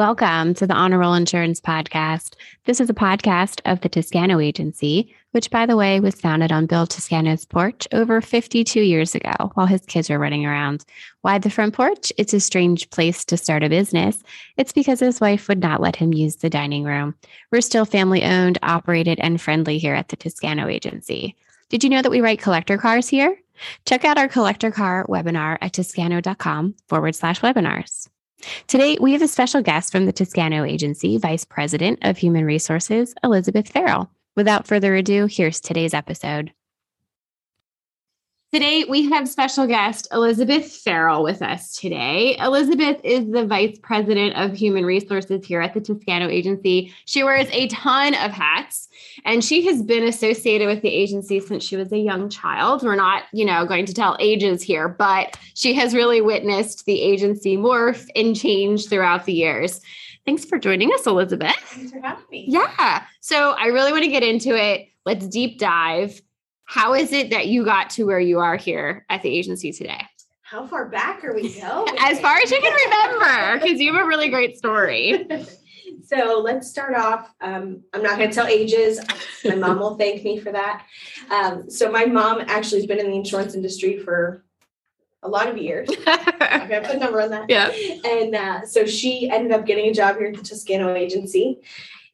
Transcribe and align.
Welcome 0.00 0.54
to 0.54 0.66
the 0.66 0.72
Honor 0.72 0.98
Roll 0.98 1.12
Insurance 1.12 1.60
Podcast. 1.60 2.32
This 2.64 2.80
is 2.80 2.88
a 2.88 2.94
podcast 2.94 3.60
of 3.66 3.82
the 3.82 3.88
Toscano 3.90 4.40
Agency, 4.40 5.14
which, 5.32 5.50
by 5.50 5.66
the 5.66 5.76
way, 5.76 6.00
was 6.00 6.14
founded 6.14 6.50
on 6.50 6.64
Bill 6.64 6.86
Toscano's 6.86 7.44
porch 7.44 7.86
over 7.92 8.22
52 8.22 8.80
years 8.80 9.14
ago 9.14 9.50
while 9.52 9.66
his 9.66 9.84
kids 9.84 10.08
were 10.08 10.18
running 10.18 10.46
around. 10.46 10.86
Why 11.20 11.36
the 11.36 11.50
front 11.50 11.74
porch? 11.74 12.14
It's 12.16 12.32
a 12.32 12.40
strange 12.40 12.88
place 12.88 13.26
to 13.26 13.36
start 13.36 13.62
a 13.62 13.68
business. 13.68 14.22
It's 14.56 14.72
because 14.72 15.00
his 15.00 15.20
wife 15.20 15.48
would 15.48 15.60
not 15.60 15.82
let 15.82 15.96
him 15.96 16.14
use 16.14 16.36
the 16.36 16.48
dining 16.48 16.84
room. 16.84 17.14
We're 17.52 17.60
still 17.60 17.84
family 17.84 18.24
owned, 18.24 18.56
operated, 18.62 19.20
and 19.20 19.38
friendly 19.38 19.76
here 19.76 19.94
at 19.94 20.08
the 20.08 20.16
Toscano 20.16 20.66
Agency. 20.66 21.36
Did 21.68 21.84
you 21.84 21.90
know 21.90 22.00
that 22.00 22.10
we 22.10 22.22
write 22.22 22.40
collector 22.40 22.78
cars 22.78 23.06
here? 23.06 23.36
Check 23.84 24.06
out 24.06 24.16
our 24.16 24.28
collector 24.28 24.70
car 24.70 25.04
webinar 25.10 25.58
at 25.60 25.74
toscano.com 25.74 26.76
forward 26.88 27.14
slash 27.14 27.42
webinars. 27.42 28.08
Today, 28.66 28.96
we 29.00 29.12
have 29.12 29.22
a 29.22 29.28
special 29.28 29.62
guest 29.62 29.92
from 29.92 30.06
the 30.06 30.12
Toscano 30.12 30.64
Agency, 30.64 31.18
Vice 31.18 31.44
President 31.44 31.98
of 32.02 32.18
Human 32.18 32.44
Resources, 32.44 33.14
Elizabeth 33.22 33.68
Farrell. 33.68 34.10
Without 34.36 34.66
further 34.66 34.94
ado, 34.94 35.26
here's 35.26 35.60
today's 35.60 35.94
episode. 35.94 36.52
Today, 38.52 38.82
we 38.88 39.08
have 39.08 39.28
special 39.28 39.68
guest 39.68 40.08
Elizabeth 40.10 40.72
Farrell 40.72 41.22
with 41.22 41.40
us 41.40 41.76
today. 41.76 42.36
Elizabeth 42.40 43.00
is 43.04 43.30
the 43.30 43.46
Vice 43.46 43.78
President 43.80 44.34
of 44.34 44.56
Human 44.56 44.84
Resources 44.84 45.46
here 45.46 45.60
at 45.60 45.72
the 45.72 45.80
Toscano 45.80 46.28
Agency. 46.28 46.92
She 47.04 47.22
wears 47.22 47.46
a 47.52 47.68
ton 47.68 48.14
of 48.14 48.32
hats 48.32 48.88
and 49.24 49.44
she 49.44 49.64
has 49.66 49.84
been 49.84 50.02
associated 50.02 50.66
with 50.66 50.82
the 50.82 50.88
agency 50.88 51.38
since 51.38 51.62
she 51.62 51.76
was 51.76 51.92
a 51.92 51.98
young 51.98 52.28
child. 52.28 52.82
We're 52.82 52.96
not, 52.96 53.22
you 53.32 53.44
know, 53.44 53.64
going 53.66 53.86
to 53.86 53.94
tell 53.94 54.16
ages 54.18 54.62
here, 54.62 54.88
but 54.88 55.38
she 55.54 55.72
has 55.74 55.94
really 55.94 56.20
witnessed 56.20 56.86
the 56.86 57.00
agency 57.00 57.56
morph 57.56 58.04
and 58.16 58.34
change 58.34 58.88
throughout 58.88 59.26
the 59.26 59.32
years. 59.32 59.80
Thanks 60.26 60.44
for 60.44 60.58
joining 60.58 60.92
us, 60.92 61.06
Elizabeth. 61.06 61.54
Thanks 61.54 61.92
for 61.92 62.00
having 62.00 62.24
me. 62.32 62.46
Yeah. 62.48 63.04
So 63.20 63.52
I 63.52 63.66
really 63.66 63.92
want 63.92 64.02
to 64.02 64.10
get 64.10 64.24
into 64.24 64.60
it. 64.60 64.88
Let's 65.06 65.28
deep 65.28 65.60
dive 65.60 66.20
how 66.70 66.94
is 66.94 67.12
it 67.12 67.30
that 67.30 67.48
you 67.48 67.64
got 67.64 67.90
to 67.90 68.04
where 68.04 68.20
you 68.20 68.38
are 68.38 68.54
here 68.54 69.04
at 69.10 69.22
the 69.22 69.28
agency 69.28 69.72
today? 69.72 70.06
How 70.42 70.68
far 70.68 70.88
back 70.88 71.24
are 71.24 71.34
we 71.34 71.60
going? 71.60 71.96
as 71.98 72.20
far 72.20 72.36
as 72.36 72.48
you 72.48 72.60
can 72.60 72.72
remember, 72.72 73.58
because 73.60 73.80
you 73.80 73.92
have 73.92 74.04
a 74.04 74.06
really 74.06 74.28
great 74.28 74.56
story. 74.56 75.26
so 76.04 76.40
let's 76.44 76.70
start 76.70 76.94
off. 76.94 77.28
Um, 77.40 77.82
I'm 77.92 78.04
not 78.04 78.18
going 78.18 78.30
to 78.30 78.34
tell 78.34 78.46
ages. 78.46 79.00
My 79.44 79.56
mom 79.56 79.80
will 79.80 79.96
thank 79.96 80.22
me 80.22 80.38
for 80.38 80.52
that. 80.52 80.86
Um, 81.28 81.68
so 81.68 81.90
my 81.90 82.06
mom 82.06 82.40
actually 82.46 82.82
has 82.82 82.86
been 82.86 83.00
in 83.00 83.10
the 83.10 83.16
insurance 83.16 83.56
industry 83.56 83.98
for 83.98 84.44
a 85.24 85.28
lot 85.28 85.48
of 85.48 85.58
years. 85.58 85.88
I'm 86.06 86.68
going 86.68 86.82
to 86.84 86.88
put 86.88 86.96
a 86.96 87.00
number 87.00 87.20
on 87.20 87.30
that. 87.30 87.50
Yeah. 87.50 87.72
And 88.08 88.36
uh, 88.36 88.64
so 88.64 88.86
she 88.86 89.28
ended 89.28 89.50
up 89.50 89.66
getting 89.66 89.86
a 89.86 89.92
job 89.92 90.18
here 90.18 90.28
at 90.28 90.36
the 90.36 90.42
Toscano 90.44 90.94
agency. 90.94 91.62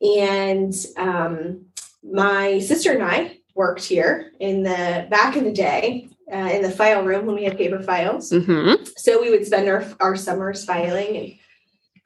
And 0.01 0.75
um, 0.97 1.67
my 2.03 2.59
sister 2.61 2.93
and 2.93 3.03
I 3.03 3.37
worked 3.57 3.83
here 3.85 4.33
in 4.39 4.63
the 4.63 5.07
back 5.11 5.37
in 5.37 5.45
the 5.45 5.53
day 5.53 6.09
uh, 6.33 6.37
in 6.37 6.63
the 6.63 6.71
file 6.71 7.03
room 7.05 7.27
when 7.27 7.35
we 7.37 7.45
had 7.45 7.57
paper 7.59 7.83
files. 7.83 8.31
Mm-hmm. 8.31 8.85
So 8.97 9.21
we 9.21 9.31
would 9.31 9.45
spend 9.47 9.69
our 9.69 9.85
our 10.01 10.15
summers 10.17 10.65
filing, 10.65 11.17
and 11.17 11.33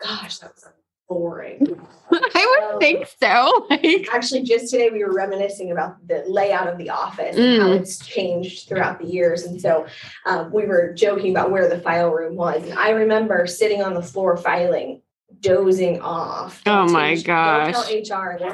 gosh, 0.03 0.39
that 0.39 0.53
was 0.55 0.65
boring. 1.09 1.67
I 2.13 2.57
would 2.61 2.75
Um, 2.75 2.79
think 2.81 3.07
so. 3.21 3.67
Actually, 4.13 4.43
just 4.45 4.71
today 4.71 4.91
we 4.91 5.03
were 5.05 5.13
reminiscing 5.13 5.73
about 5.73 6.07
the 6.07 6.25
layout 6.29 6.69
of 6.69 6.79
the 6.79 6.91
office 6.91 7.37
and 7.37 7.45
Mm. 7.45 7.61
how 7.61 7.73
it's 7.73 7.99
changed 8.07 8.69
throughout 8.69 9.01
the 9.01 9.07
years. 9.07 9.43
And 9.45 9.61
so 9.61 9.87
um, 10.27 10.53
we 10.53 10.67
were 10.67 10.93
joking 10.95 11.33
about 11.33 11.51
where 11.51 11.69
the 11.69 11.81
file 11.81 12.11
room 12.11 12.37
was. 12.37 12.63
And 12.63 12.79
I 12.79 12.91
remember 12.91 13.47
sitting 13.49 13.83
on 13.83 13.95
the 13.95 14.03
floor 14.03 14.37
filing, 14.37 15.03
dozing 15.41 16.01
off. 16.01 16.63
Oh 16.67 16.89
my 16.89 17.17
gosh. 17.21 17.75
Tell 18.07 18.27
HR. 18.27 18.39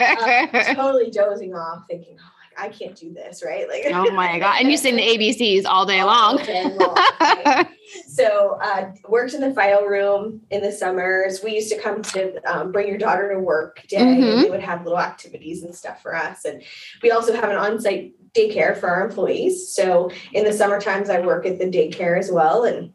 Uh, 0.00 0.74
totally 0.74 1.10
dozing 1.10 1.54
off, 1.54 1.84
thinking, 1.88 2.16
oh, 2.20 2.30
I 2.56 2.68
can't 2.68 2.94
do 2.96 3.12
this, 3.12 3.42
right? 3.44 3.68
Like, 3.68 3.84
oh 3.92 4.10
my 4.12 4.38
god! 4.44 4.60
And 4.60 4.70
you 4.70 4.76
sing 4.76 4.96
the 4.96 5.02
ABCs 5.02 5.64
all 5.66 5.84
day 5.86 6.02
long. 6.02 6.36
Day 6.38 6.64
long, 6.64 6.94
right? 7.20 7.66
So, 8.08 8.58
uh, 8.60 8.90
worked 9.08 9.34
in 9.34 9.40
the 9.40 9.52
file 9.54 9.84
room 9.84 10.40
in 10.50 10.62
the 10.62 10.72
summers. 10.72 11.42
We 11.44 11.54
used 11.54 11.70
to 11.70 11.80
come 11.80 12.02
to 12.02 12.40
um, 12.42 12.72
bring 12.72 12.88
your 12.88 12.98
daughter 12.98 13.32
to 13.32 13.38
work 13.38 13.82
day, 13.88 13.98
Mhm. 13.98 14.32
and 14.32 14.44
they 14.44 14.50
would 14.50 14.60
have 14.62 14.82
little 14.82 14.98
activities 14.98 15.62
and 15.62 15.72
stuff 15.74 16.02
for 16.02 16.14
us. 16.14 16.44
And 16.44 16.62
we 17.02 17.10
also 17.12 17.34
have 17.34 17.50
an 17.50 17.56
on-site 17.56 18.14
daycare 18.34 18.76
for 18.76 18.88
our 18.88 19.06
employees. 19.06 19.68
So, 19.72 20.10
in 20.32 20.44
the 20.44 20.52
summer 20.52 20.80
times, 20.80 21.08
I 21.08 21.20
work 21.20 21.46
at 21.46 21.58
the 21.58 21.66
daycare 21.66 22.18
as 22.18 22.32
well. 22.32 22.64
And 22.64 22.92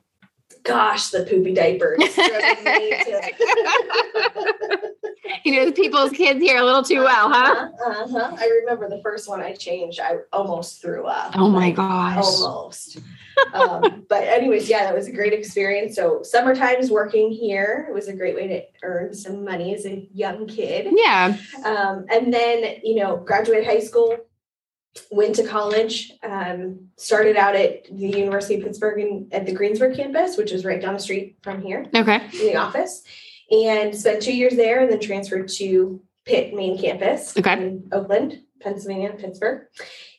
gosh, 0.64 1.10
the 1.10 1.24
poopy 1.24 1.54
diapers. 1.54 1.98
drove 1.98 2.64
me 2.64 2.90
to- 3.04 3.34
you 5.46 5.54
know, 5.66 5.72
people's 5.72 6.12
kids 6.12 6.40
here 6.40 6.58
a 6.58 6.64
little 6.64 6.84
too 6.84 7.00
well, 7.02 7.30
huh? 7.30 7.70
Uh-huh, 7.86 8.04
uh-huh. 8.18 8.36
I 8.40 8.48
remember 8.62 8.90
the 8.90 9.02
first 9.02 9.30
one 9.30 9.42
I 9.42 9.54
changed. 9.54 10.00
I 10.00 10.18
almost 10.34 10.82
threw 10.82 11.06
up. 11.06 11.34
Oh 11.38 11.50
my 11.50 11.68
Like, 11.68 11.76
gosh! 11.76 12.24
almost. 12.26 12.98
um, 13.54 14.06
but 14.10 14.24
anyways, 14.24 14.70
yeah, 14.70 14.84
that 14.84 14.96
was 14.96 15.08
a 15.08 15.12
great 15.12 15.34
experience. 15.34 15.96
So 15.96 16.24
summer 16.24 16.56
times 16.56 16.90
working 16.92 17.32
here 17.32 17.86
it 17.90 17.94
was 17.94 18.08
a 18.08 18.14
great 18.14 18.36
way 18.36 18.48
to 18.48 18.62
earn 18.84 19.14
some 19.14 19.44
money 19.46 19.74
as 19.76 19.86
a 19.86 20.08
young 20.14 20.48
kid. 20.48 20.88
Yeah. 20.92 21.38
Um, 21.64 22.06
and 22.12 22.34
then 22.34 22.78
you 22.84 22.96
know, 22.96 23.18
graduated 23.18 23.66
high 23.66 23.80
school, 23.80 24.18
went 25.12 25.36
to 25.36 25.48
college, 25.48 26.12
um, 26.24 26.88
started 26.98 27.36
out 27.38 27.56
at 27.56 27.86
the 27.86 28.08
University 28.08 28.56
of 28.56 28.64
Pittsburgh 28.64 29.00
and 29.00 29.34
at 29.34 29.46
the 29.46 29.54
Greensburg 29.54 29.96
campus, 29.96 30.38
which 30.38 30.52
is 30.52 30.66
right 30.66 30.82
down 30.82 30.94
the 30.94 31.00
street 31.00 31.38
from 31.42 31.62
here 31.62 31.86
Okay. 31.96 32.16
in 32.34 32.40
the 32.48 32.56
office, 32.56 33.04
and 33.52 33.96
spent 33.96 34.22
two 34.22 34.36
years 34.36 34.56
there, 34.56 34.82
and 34.82 34.92
then 34.92 35.00
transferred 35.00 35.48
to 35.50 36.02
Pitt 36.26 36.54
main 36.54 36.78
campus 36.78 37.36
Okay. 37.38 37.54
in 37.54 37.90
Oakland, 37.92 38.42
Pennsylvania, 38.62 39.14
Pittsburgh. 39.18 39.64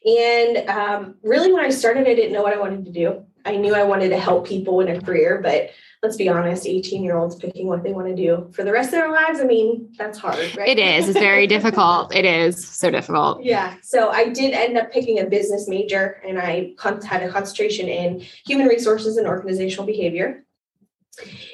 And 0.04 0.68
um, 0.68 1.14
really, 1.22 1.52
when 1.52 1.64
I 1.64 1.70
started, 1.70 2.08
I 2.08 2.14
didn't 2.14 2.32
know 2.32 2.42
what 2.42 2.54
I 2.54 2.58
wanted 2.58 2.84
to 2.86 2.92
do. 2.92 3.24
I 3.44 3.56
knew 3.56 3.74
I 3.74 3.84
wanted 3.84 4.08
to 4.10 4.18
help 4.18 4.47
people 4.47 4.80
in 4.80 4.88
a 4.88 5.00
career, 5.00 5.41
but 5.42 5.70
let's 6.03 6.16
be 6.16 6.28
honest, 6.28 6.66
18 6.66 7.03
year 7.03 7.16
olds 7.16 7.37
picking 7.37 7.66
what 7.66 7.83
they 7.83 7.93
want 7.93 8.09
to 8.09 8.16
do 8.16 8.49
for 8.53 8.65
the 8.65 8.72
rest 8.72 8.88
of 8.88 8.93
their 8.93 9.11
lives, 9.11 9.41
I 9.41 9.44
mean, 9.44 9.93
that's 9.99 10.19
hard, 10.19 10.38
right? 10.56 10.69
It 10.69 10.78
is. 10.78 11.09
It's 11.09 11.19
very 11.19 11.47
difficult. 11.47 12.15
It 12.15 12.25
is 12.25 12.66
so 12.66 12.91
difficult. 12.91 13.43
Yeah. 13.50 13.77
So 13.83 14.10
I 14.10 14.28
did 14.28 14.53
end 14.53 14.78
up 14.78 14.93
picking 14.93 15.19
a 15.19 15.25
business 15.25 15.66
major 15.66 16.21
and 16.25 16.39
I 16.39 16.72
had 17.05 17.22
a 17.22 17.33
concentration 17.33 17.89
in 17.89 18.21
human 18.47 18.69
resources 18.69 19.16
and 19.16 19.27
organizational 19.27 19.87
behavior. 19.87 20.44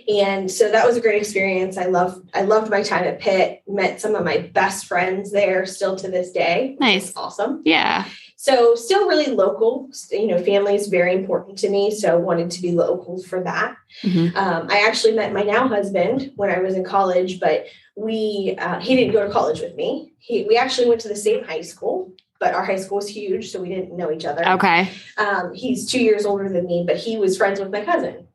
And 0.08 0.50
so 0.50 0.70
that 0.70 0.86
was 0.86 0.96
a 0.96 1.00
great 1.00 1.20
experience. 1.20 1.76
I 1.76 1.86
love 1.86 2.22
I 2.34 2.42
loved 2.42 2.70
my 2.70 2.82
time 2.82 3.04
at 3.04 3.20
Pitt, 3.20 3.62
met 3.66 4.00
some 4.00 4.14
of 4.14 4.24
my 4.24 4.38
best 4.38 4.86
friends 4.86 5.32
there 5.32 5.66
still 5.66 5.96
to 5.96 6.08
this 6.08 6.30
day. 6.30 6.76
Nice. 6.78 7.12
Awesome. 7.16 7.62
Yeah. 7.64 8.04
So 8.36 8.74
still 8.74 9.08
really 9.08 9.34
local. 9.34 9.90
You 10.10 10.28
know, 10.28 10.42
family 10.42 10.74
is 10.74 10.88
very 10.88 11.14
important 11.14 11.58
to 11.58 11.70
me. 11.70 11.90
So 11.90 12.18
wanted 12.18 12.50
to 12.52 12.62
be 12.62 12.72
local 12.72 13.20
for 13.22 13.42
that. 13.42 13.76
Mhm. 14.04 14.36
Um, 14.36 14.68
I 14.70 14.86
actually 14.86 15.14
met 15.14 15.32
my 15.32 15.42
now 15.42 15.66
husband 15.66 16.32
when 16.36 16.50
I 16.50 16.60
was 16.60 16.74
in 16.74 16.84
college, 16.84 17.40
but 17.40 17.66
we 17.96 18.54
uh, 18.58 18.78
he 18.78 18.94
didn't 18.94 19.14
go 19.14 19.26
to 19.26 19.32
college 19.32 19.60
with 19.60 19.74
me. 19.74 20.12
He 20.18 20.44
we 20.44 20.56
actually 20.56 20.88
went 20.88 21.00
to 21.00 21.08
the 21.08 21.16
same 21.16 21.44
high 21.44 21.62
school, 21.62 22.12
but 22.38 22.54
our 22.54 22.64
high 22.64 22.76
school 22.76 22.96
was 22.96 23.08
huge, 23.08 23.50
so 23.50 23.60
we 23.60 23.70
didn't 23.70 23.96
know 23.96 24.12
each 24.12 24.26
other. 24.26 24.46
Okay. 24.46 24.90
Um, 25.16 25.54
he's 25.54 25.90
two 25.90 26.02
years 26.02 26.26
older 26.26 26.48
than 26.48 26.66
me, 26.66 26.84
but 26.86 26.98
he 26.98 27.16
was 27.16 27.36
friends 27.38 27.58
with 27.58 27.70
my 27.70 27.84
cousin, 27.84 28.28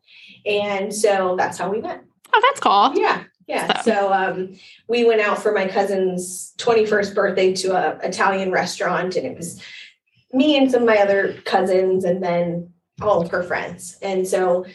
and 0.45 0.93
so 0.93 1.35
that's 1.37 1.57
how 1.57 1.69
we 1.71 1.81
met. 1.81 2.03
Oh, 2.33 2.41
that's 2.41 2.59
cool. 2.59 2.91
Yeah. 3.01 3.23
Yeah. 3.47 3.81
So- 3.81 3.91
So 3.91 4.13
um, 4.13 4.55
we 4.87 5.03
went 5.05 5.21
out 5.21 5.37
for 5.41 5.51
my 5.51 5.67
cousin's 5.67 6.53
21st 6.57 7.13
birthday 7.15 7.53
to 7.53 7.75
a 7.75 7.97
Italian 8.07 8.51
restaurant, 8.51 9.15
and 9.15 9.25
it 9.25 9.35
was 9.37 9.61
me 10.33 10.57
and 10.57 10.71
some 10.71 10.83
of 10.83 10.87
my 10.87 10.97
other 10.97 11.33
cousins, 11.45 12.05
and 12.05 12.23
then 12.23 12.71
all 13.01 13.21
of 13.21 13.29
her 13.31 13.43
friends. 13.43 13.97
And 14.01 14.25
so 14.27 14.65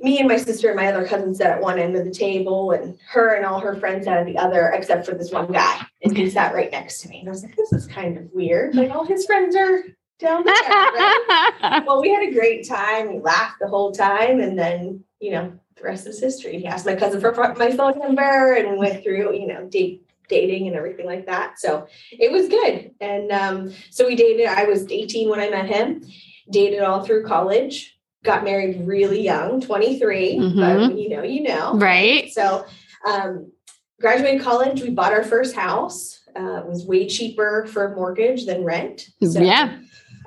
me 0.00 0.18
and 0.18 0.26
my 0.26 0.38
sister 0.38 0.68
and 0.68 0.76
my 0.76 0.86
other 0.86 1.06
cousin 1.06 1.34
sat 1.34 1.50
at 1.52 1.60
one 1.60 1.78
end 1.78 1.94
of 1.94 2.04
the 2.04 2.10
table, 2.10 2.72
and 2.72 2.98
her 3.10 3.34
and 3.34 3.44
all 3.46 3.60
her 3.60 3.76
friends 3.76 4.06
sat 4.06 4.16
at 4.18 4.26
the 4.26 4.38
other, 4.38 4.68
except 4.74 5.06
for 5.06 5.12
this 5.14 5.30
one 5.30 5.52
guy, 5.52 5.80
and 6.02 6.16
he 6.16 6.28
sat 6.30 6.54
right 6.54 6.72
next 6.72 7.02
to 7.02 7.08
me. 7.08 7.20
And 7.20 7.28
I 7.28 7.30
was 7.32 7.42
like, 7.44 7.54
"This 7.54 7.72
is 7.72 7.86
kind 7.86 8.16
of 8.16 8.24
weird. 8.32 8.74
Like 8.74 8.90
all 8.90 9.04
his 9.04 9.26
friends 9.26 9.54
are 9.54 9.82
down 10.20 10.44
there." 10.44 10.54
right? 10.54 11.82
well, 11.86 12.00
we 12.00 12.10
had 12.10 12.22
a 12.28 12.32
great 12.32 12.68
time. 12.68 13.12
We 13.14 13.20
laughed 13.20 13.58
the 13.60 13.68
whole 13.68 13.92
time, 13.92 14.40
and 14.40 14.58
then 14.58 15.02
you 15.20 15.32
know 15.32 15.52
the 15.76 15.82
rest 15.82 16.06
is 16.06 16.20
history. 16.20 16.58
He 16.58 16.66
asked 16.66 16.86
my 16.86 16.94
cousin 16.94 17.20
for 17.20 17.32
my 17.58 17.70
phone 17.72 17.98
number, 17.98 18.52
and 18.54 18.78
went 18.78 19.02
through 19.02 19.34
you 19.34 19.46
know 19.46 19.66
date 19.66 20.06
dating 20.28 20.68
and 20.68 20.76
everything 20.76 21.06
like 21.06 21.26
that. 21.26 21.58
So 21.58 21.86
it 22.12 22.30
was 22.30 22.48
good, 22.48 22.92
and 23.00 23.32
um, 23.32 23.72
so 23.90 24.06
we 24.06 24.14
dated. 24.14 24.46
I 24.46 24.64
was 24.64 24.86
18 24.90 25.28
when 25.28 25.40
I 25.40 25.50
met 25.50 25.66
him. 25.66 26.04
Dated 26.50 26.80
all 26.82 27.04
through 27.04 27.26
college. 27.26 27.96
Got 28.24 28.42
married 28.44 28.86
really 28.86 29.22
young, 29.22 29.60
23. 29.60 30.38
But 30.38 30.44
Mhm. 30.44 30.88
when 30.88 30.98
you 30.98 31.08
know, 31.08 31.22
you 31.22 31.42
know. 31.42 31.74
right. 31.76 32.30
So, 32.32 32.66
um, 33.06 33.52
graduated 34.00 34.42
college. 34.42 34.82
We 34.82 34.90
bought 34.90 35.12
our 35.12 35.22
first 35.22 35.54
house. 35.54 36.18
Uh, 36.36 36.56
it 36.56 36.66
was 36.66 36.84
way 36.84 37.06
cheaper 37.08 37.66
for 37.66 37.92
a 37.92 37.96
mortgage 37.96 38.46
than 38.46 38.64
rent. 38.64 39.06
So, 39.22 39.40
Yeah. 39.40 39.78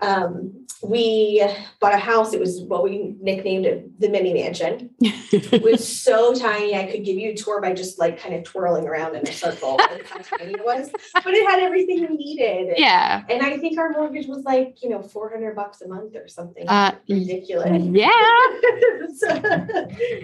Um, 0.04 0.66
we 0.84 1.46
bought 1.80 1.94
a 1.94 1.98
house. 1.98 2.34
It 2.34 2.40
was 2.40 2.62
what 2.62 2.84
we 2.84 3.16
nicknamed 3.22 3.66
it 3.66 4.00
the 4.00 4.10
mini 4.10 4.34
mansion. 4.34 4.90
it 5.00 5.64
was 5.64 5.88
so 5.88 6.34
tiny. 6.34 6.76
I 6.76 6.92
could 6.92 7.06
give 7.06 7.18
you 7.18 7.32
a 7.32 7.36
tour 7.36 7.62
by 7.62 7.74
just 7.74 8.00
like 8.00 8.20
kind 8.20 8.36
of 8.36 8.44
twirling 8.44 8.86
around 8.86 9.16
in 9.16 9.28
a 9.28 9.32
circle. 9.32 9.80
how 9.80 10.18
tiny 10.38 10.54
it 10.54 10.66
was, 10.66 10.92
but 11.14 11.28
it 11.28 11.50
had 11.50 11.60
everything 11.62 12.02
we 12.02 12.18
needed. 12.18 12.74
Yeah. 12.78 13.24
And 13.30 13.42
I 13.42 13.58
think 13.58 13.80
our 13.80 13.92
mortgage 13.92 14.28
was 14.28 14.44
like, 14.44 14.84
you 14.84 14.90
know, 14.90 15.02
400 15.02 15.56
bucks 15.56 15.82
a 15.82 15.88
month 15.88 16.16
or 16.16 16.28
something 16.28 16.68
uh, 16.68 16.96
ridiculous. 17.08 17.84
Yeah. 17.84 18.10
so, 19.16 19.28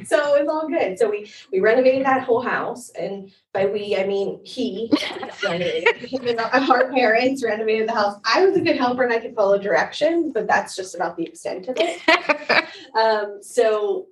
so 0.06 0.36
it 0.36 0.46
was 0.46 0.48
all 0.50 0.68
good. 0.68 1.00
So 1.00 1.10
we, 1.10 1.31
we 1.52 1.62
renovated 1.62 2.06
that 2.06 2.24
whole 2.24 2.42
house 2.42 2.90
and 2.90 3.31
by 3.54 3.66
we, 3.66 3.96
I 3.96 4.06
mean 4.06 4.40
he 4.44 4.92
our 5.48 6.92
parents 6.92 7.44
renovated 7.44 7.88
the 7.88 7.94
house. 7.94 8.19
I 8.25 8.46
was 8.46 8.56
a 8.56 8.62
good 8.62 8.78
helper 8.78 9.04
and 9.04 9.13
I 9.13 9.19
could 9.19 9.36
follow 9.36 9.57
directions, 9.57 10.31
but 10.34 10.48
that's 10.48 10.75
just 10.75 10.96
about 10.96 11.18
the 11.18 11.24
extent 11.24 11.68
of 11.68 11.75
it. 11.80 12.66
um, 12.96 13.40
so 13.42 14.07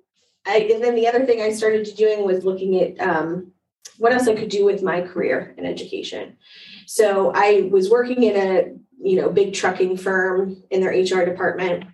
I, 0.46 0.68
and 0.72 0.82
then 0.82 0.94
the 0.94 1.06
other 1.06 1.24
thing 1.24 1.40
I 1.40 1.52
started 1.52 1.88
doing 1.96 2.24
was 2.24 2.44
looking 2.44 2.80
at 2.80 3.00
um, 3.00 3.52
what 3.98 4.12
else 4.12 4.26
I 4.26 4.34
could 4.34 4.48
do 4.48 4.64
with 4.64 4.82
my 4.82 5.02
career 5.02 5.54
in 5.56 5.64
education. 5.64 6.36
So 6.86 7.32
I 7.34 7.68
was 7.70 7.90
working 7.90 8.22
in 8.24 8.36
a 8.36 8.74
you 9.00 9.20
know 9.20 9.30
big 9.30 9.54
trucking 9.54 9.98
firm 9.98 10.62
in 10.70 10.80
their 10.80 10.90
HR 10.90 11.24
department. 11.24 11.84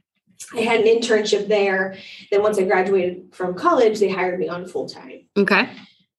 I 0.54 0.60
had 0.60 0.80
an 0.80 0.86
internship 0.86 1.48
there. 1.48 1.96
Then 2.30 2.42
once 2.42 2.58
I 2.58 2.64
graduated 2.64 3.34
from 3.34 3.54
college, 3.54 3.98
they 3.98 4.10
hired 4.10 4.38
me 4.38 4.48
on 4.48 4.66
full 4.66 4.88
time. 4.88 5.26
Okay. 5.36 5.68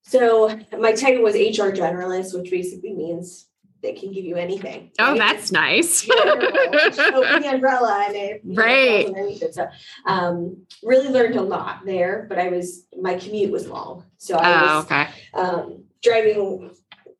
So 0.07 0.59
my 0.77 0.93
title 0.93 1.23
was 1.23 1.35
HR 1.35 1.73
generalist, 1.73 2.37
which 2.37 2.51
basically 2.51 2.93
means 2.93 3.47
they 3.81 3.93
can 3.93 4.11
give 4.11 4.25
you 4.25 4.35
anything. 4.35 4.91
Oh, 4.99 5.11
right? 5.11 5.17
that's 5.17 5.51
nice. 5.51 6.07
open 6.09 7.41
the 7.41 7.51
umbrella 7.53 8.05
and 8.07 8.15
it 8.15 8.41
right. 8.43 9.07
It. 9.07 9.53
So 9.53 9.67
um, 10.05 10.65
really 10.83 11.09
learned 11.09 11.35
a 11.35 11.41
lot 11.41 11.85
there, 11.85 12.25
but 12.29 12.39
I 12.39 12.49
was 12.49 12.85
my 12.99 13.15
commute 13.15 13.51
was 13.51 13.67
long. 13.67 14.05
So 14.17 14.37
I 14.37 14.47
oh, 14.47 14.75
was 14.75 14.85
okay. 14.85 15.07
um, 15.33 15.83
driving, 16.03 16.71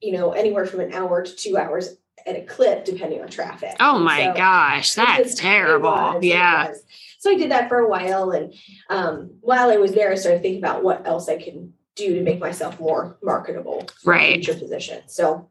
you 0.01 0.13
know, 0.13 0.31
anywhere 0.31 0.65
from 0.65 0.81
an 0.81 0.93
hour 0.93 1.23
to 1.23 1.35
two 1.35 1.57
hours 1.57 1.97
at 2.25 2.35
a 2.35 2.41
clip, 2.41 2.85
depending 2.85 3.21
on 3.21 3.29
traffic. 3.29 3.75
Oh 3.79 3.99
my 3.99 4.25
so 4.25 4.33
gosh, 4.33 4.93
that's 4.93 5.35
terrible. 5.35 5.89
Was, 5.89 6.23
yeah. 6.23 6.73
So 7.19 7.31
I 7.31 7.35
did 7.35 7.51
that 7.51 7.69
for 7.69 7.79
a 7.79 7.89
while. 7.89 8.31
And 8.31 8.53
um, 8.89 9.37
while 9.41 9.69
I 9.69 9.77
was 9.77 9.93
there, 9.93 10.11
I 10.11 10.15
started 10.15 10.41
thinking 10.41 10.63
about 10.63 10.83
what 10.83 11.07
else 11.07 11.29
I 11.29 11.37
can 11.37 11.73
do 11.95 12.15
to 12.15 12.21
make 12.21 12.39
myself 12.39 12.79
more 12.79 13.17
marketable 13.21 13.87
for 14.01 14.11
right. 14.11 14.35
future 14.35 14.57
position. 14.57 15.03
So 15.07 15.49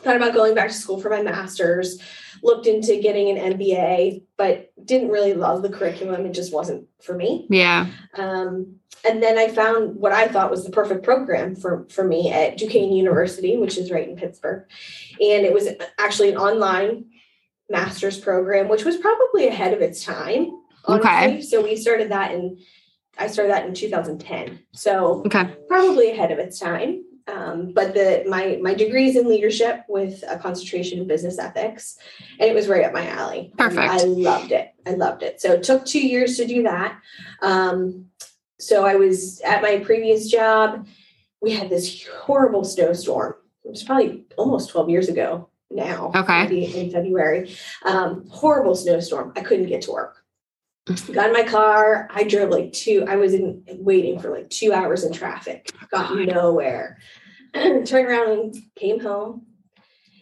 thought 0.00 0.16
about 0.16 0.34
going 0.34 0.54
back 0.54 0.68
to 0.68 0.74
school 0.74 1.00
for 1.00 1.10
my 1.10 1.22
master's, 1.22 2.00
looked 2.42 2.66
into 2.66 3.00
getting 3.00 3.36
an 3.36 3.54
MBA, 3.54 4.22
but 4.36 4.72
didn't 4.84 5.10
really 5.10 5.34
love 5.34 5.62
the 5.62 5.68
curriculum. 5.68 6.26
It 6.26 6.32
just 6.32 6.52
wasn't 6.52 6.88
for 7.00 7.14
me. 7.14 7.46
Yeah. 7.50 7.86
Um, 8.16 8.76
and 9.04 9.22
then 9.22 9.38
I 9.38 9.48
found 9.48 9.96
what 9.96 10.12
I 10.12 10.28
thought 10.28 10.50
was 10.50 10.64
the 10.64 10.70
perfect 10.70 11.04
program 11.04 11.56
for, 11.56 11.86
for 11.90 12.04
me 12.04 12.32
at 12.32 12.56
Duquesne 12.56 12.92
University, 12.92 13.56
which 13.56 13.76
is 13.76 13.90
right 13.90 14.08
in 14.08 14.16
Pittsburgh. 14.16 14.64
And 15.20 15.44
it 15.44 15.52
was 15.52 15.68
actually 15.98 16.30
an 16.30 16.36
online 16.36 17.06
master's 17.68 18.18
program, 18.18 18.68
which 18.68 18.84
was 18.84 18.96
probably 18.96 19.48
ahead 19.48 19.74
of 19.74 19.80
its 19.80 20.04
time. 20.04 20.58
Honestly. 20.84 21.10
Okay. 21.10 21.40
So 21.42 21.62
we 21.62 21.76
started 21.76 22.10
that 22.10 22.32
in 22.32 22.58
I 23.18 23.26
started 23.26 23.52
that 23.52 23.66
in 23.66 23.74
2010. 23.74 24.58
So 24.72 25.22
okay. 25.26 25.54
probably 25.68 26.10
ahead 26.10 26.32
of 26.32 26.38
its 26.38 26.58
time. 26.58 27.04
Um, 27.28 27.72
but 27.72 27.94
the 27.94 28.24
my 28.28 28.58
my 28.60 28.74
degree 28.74 29.08
is 29.08 29.16
in 29.16 29.28
leadership 29.28 29.84
with 29.88 30.24
a 30.28 30.38
concentration 30.38 30.98
in 30.98 31.06
business 31.06 31.38
ethics, 31.38 31.96
and 32.40 32.50
it 32.50 32.54
was 32.54 32.66
right 32.66 32.84
up 32.84 32.92
my 32.92 33.06
alley. 33.06 33.52
Perfect. 33.56 33.92
I 33.92 34.02
loved 34.04 34.50
it. 34.50 34.74
I 34.86 34.94
loved 34.94 35.22
it. 35.22 35.40
So 35.40 35.52
it 35.52 35.62
took 35.62 35.84
two 35.84 36.04
years 36.04 36.36
to 36.38 36.46
do 36.46 36.64
that. 36.64 37.00
Um, 37.40 38.06
so 38.58 38.84
I 38.84 38.96
was 38.96 39.40
at 39.42 39.62
my 39.62 39.78
previous 39.78 40.28
job. 40.28 40.86
We 41.40 41.52
had 41.52 41.70
this 41.70 42.06
horrible 42.06 42.64
snowstorm. 42.64 43.34
It 43.64 43.70
was 43.70 43.84
probably 43.84 44.24
almost 44.36 44.70
12 44.70 44.90
years 44.90 45.08
ago 45.08 45.48
now. 45.70 46.10
Okay. 46.14 46.64
In 46.82 46.90
February, 46.90 47.54
um, 47.84 48.26
horrible 48.30 48.74
snowstorm. 48.74 49.32
I 49.36 49.40
couldn't 49.42 49.66
get 49.66 49.82
to 49.82 49.92
work 49.92 50.21
got 50.86 51.28
in 51.28 51.32
my 51.32 51.44
car. 51.44 52.08
I 52.12 52.24
drove 52.24 52.50
like 52.50 52.72
two, 52.72 53.04
I 53.08 53.16
was 53.16 53.34
in 53.34 53.64
waiting 53.68 54.18
for 54.18 54.30
like 54.30 54.50
two 54.50 54.72
hours 54.72 55.04
in 55.04 55.12
traffic, 55.12 55.70
got 55.90 56.14
nowhere. 56.16 56.98
Turned 57.54 57.92
around 57.92 58.30
and 58.30 58.54
came 58.76 59.00
home. 59.00 59.46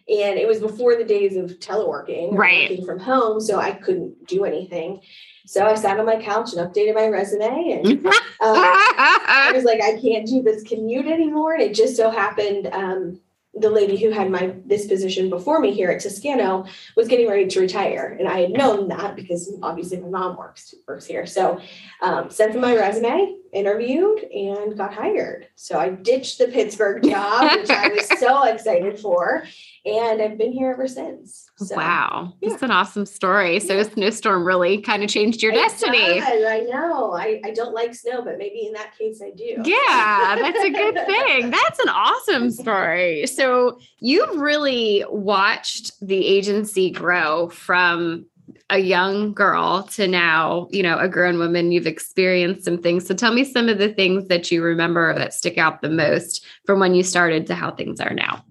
And 0.09 0.39
it 0.41 0.49
was 0.49 0.59
before 0.59 0.97
the 0.97 1.05
days 1.05 1.37
of 1.37 1.61
teleworking, 1.61 2.37
right? 2.37 2.69
Working 2.69 2.85
from 2.85 2.99
home, 2.99 3.41
so 3.41 3.61
I 3.61 3.71
couldn't 3.71 4.27
do 4.27 4.45
anything. 4.45 5.01
So 5.47 5.65
I 5.65 5.77
sat 5.77 6.01
on 6.01 6.07
my 6.07 6.21
couch 6.21 6.53
and 6.53 6.69
updated 6.69 6.97
my 6.97 7.07
resume, 7.07 7.45
and 7.45 8.07
um, 8.07 8.12
I 8.41 9.53
was 9.55 9.62
like, 9.62 9.81
I 9.81 10.01
can't 10.01 10.27
do 10.27 10.43
this 10.43 10.65
commute 10.65 11.07
anymore. 11.07 11.53
And 11.55 11.62
it 11.62 11.75
just 11.75 11.97
so 11.97 12.11
happened 12.11 12.69
um, 12.73 13.21
the 13.55 13.70
lady 13.70 13.97
who 13.97 14.11
had 14.11 14.31
my 14.31 14.55
this 14.64 14.87
position 14.87 15.29
before 15.29 15.61
me 15.61 15.73
here 15.73 15.91
at 15.91 16.00
Toscano 16.00 16.67
was 16.97 17.08
getting 17.08 17.29
ready 17.29 17.47
to 17.47 17.61
retire, 17.61 18.17
and 18.19 18.29
I 18.29 18.41
had 18.41 18.50
known 18.50 18.88
that 18.88 19.17
because 19.17 19.52
obviously 19.62 19.99
my 20.00 20.08
mom 20.08 20.37
works 20.37 20.75
works 20.87 21.06
here. 21.06 21.26
So 21.26 21.61
um, 22.00 22.31
sent 22.31 22.52
them 22.52 22.62
my 22.62 22.76
resume, 22.76 23.37
interviewed, 23.52 24.20
and 24.32 24.76
got 24.76 24.94
hired. 24.94 25.49
So 25.56 25.79
I 25.79 25.91
ditched 25.91 26.38
the 26.38 26.49
Pittsburgh 26.49 27.02
job, 27.11 27.61
which 27.61 27.70
I 27.70 27.88
was 27.88 28.06
so 28.19 28.44
excited 28.44 28.99
for, 28.99 29.44
and 29.85 30.23
I've 30.23 30.38
been 30.38 30.52
here 30.52 30.70
ever 30.70 30.87
since. 30.87 31.49
So, 31.56 31.76
wow, 31.76 32.32
yeah. 32.41 32.50
that's 32.50 32.62
an 32.62 32.70
awesome 32.70 33.06
story. 33.06 33.61
So 33.61 33.76
yeah. 33.76 33.82
snowstorm 33.82 34.44
really 34.44 34.81
kind 34.81 35.02
of 35.02 35.11
changed 35.11 35.43
your 35.43 35.52
it 35.52 35.56
destiny. 35.56 36.20
Does. 36.20 36.44
I 36.44 36.61
know. 36.70 37.12
I, 37.12 37.41
I 37.44 37.50
don't 37.50 37.75
like 37.75 37.94
snow, 37.94 38.23
but 38.23 38.38
maybe 38.38 38.67
in 38.67 38.73
that 38.75 38.97
case 38.97 39.20
I 39.23 39.31
do. 39.31 39.56
Yeah, 39.64 40.37
that's 40.41 40.64
a 40.64 40.70
good 40.70 40.94
thing. 41.06 41.50
That's 41.50 41.79
an 41.81 41.88
awesome 41.88 42.50
story. 42.50 43.26
So 43.26 43.79
you've 43.99 44.41
really 44.41 45.05
watched 45.08 45.93
the 46.00 46.26
agency 46.26 46.91
grow 46.91 47.49
from 47.50 48.26
a 48.71 48.79
young 48.79 49.33
girl 49.33 49.83
to 49.83 50.07
now, 50.07 50.69
you 50.71 50.83
know, 50.83 50.99
a 50.99 51.09
grown 51.09 51.39
woman, 51.39 51.73
you've 51.73 51.87
experienced 51.87 52.65
some 52.65 52.79
things. 52.79 53.07
So 53.07 53.15
tell 53.15 53.35
me 53.35 53.45
some 53.45 53.69
of 53.69 53.79
the 53.79 53.93
things 53.93 54.29
that 54.29 54.51
you 54.51 54.63
remember 54.63 55.15
that 55.15 55.35
stick 55.35 55.59
out 55.59 55.83
the 55.83 55.91
most 55.91 56.45
from 56.65 56.81
when 56.81 56.95
you 56.95 57.03
started 57.03 57.47
to 57.49 57.55
how 57.55 57.73
things 57.73 58.00
are 58.00 58.15
now. 58.15 58.45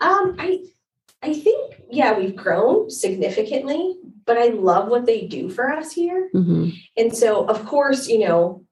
Um, 0.00 0.36
I 0.38 0.64
I 1.22 1.32
think, 1.32 1.74
yeah, 1.88 2.18
we've 2.18 2.34
grown 2.34 2.90
significantly, 2.90 3.96
but 4.26 4.38
I 4.38 4.48
love 4.48 4.88
what 4.88 5.06
they 5.06 5.26
do 5.26 5.48
for 5.48 5.72
us 5.72 5.92
here. 5.92 6.28
Mm-hmm. 6.34 6.70
And 6.96 7.16
so, 7.16 7.46
of 7.46 7.64
course, 7.64 8.08
you 8.08 8.18
know, 8.18 8.64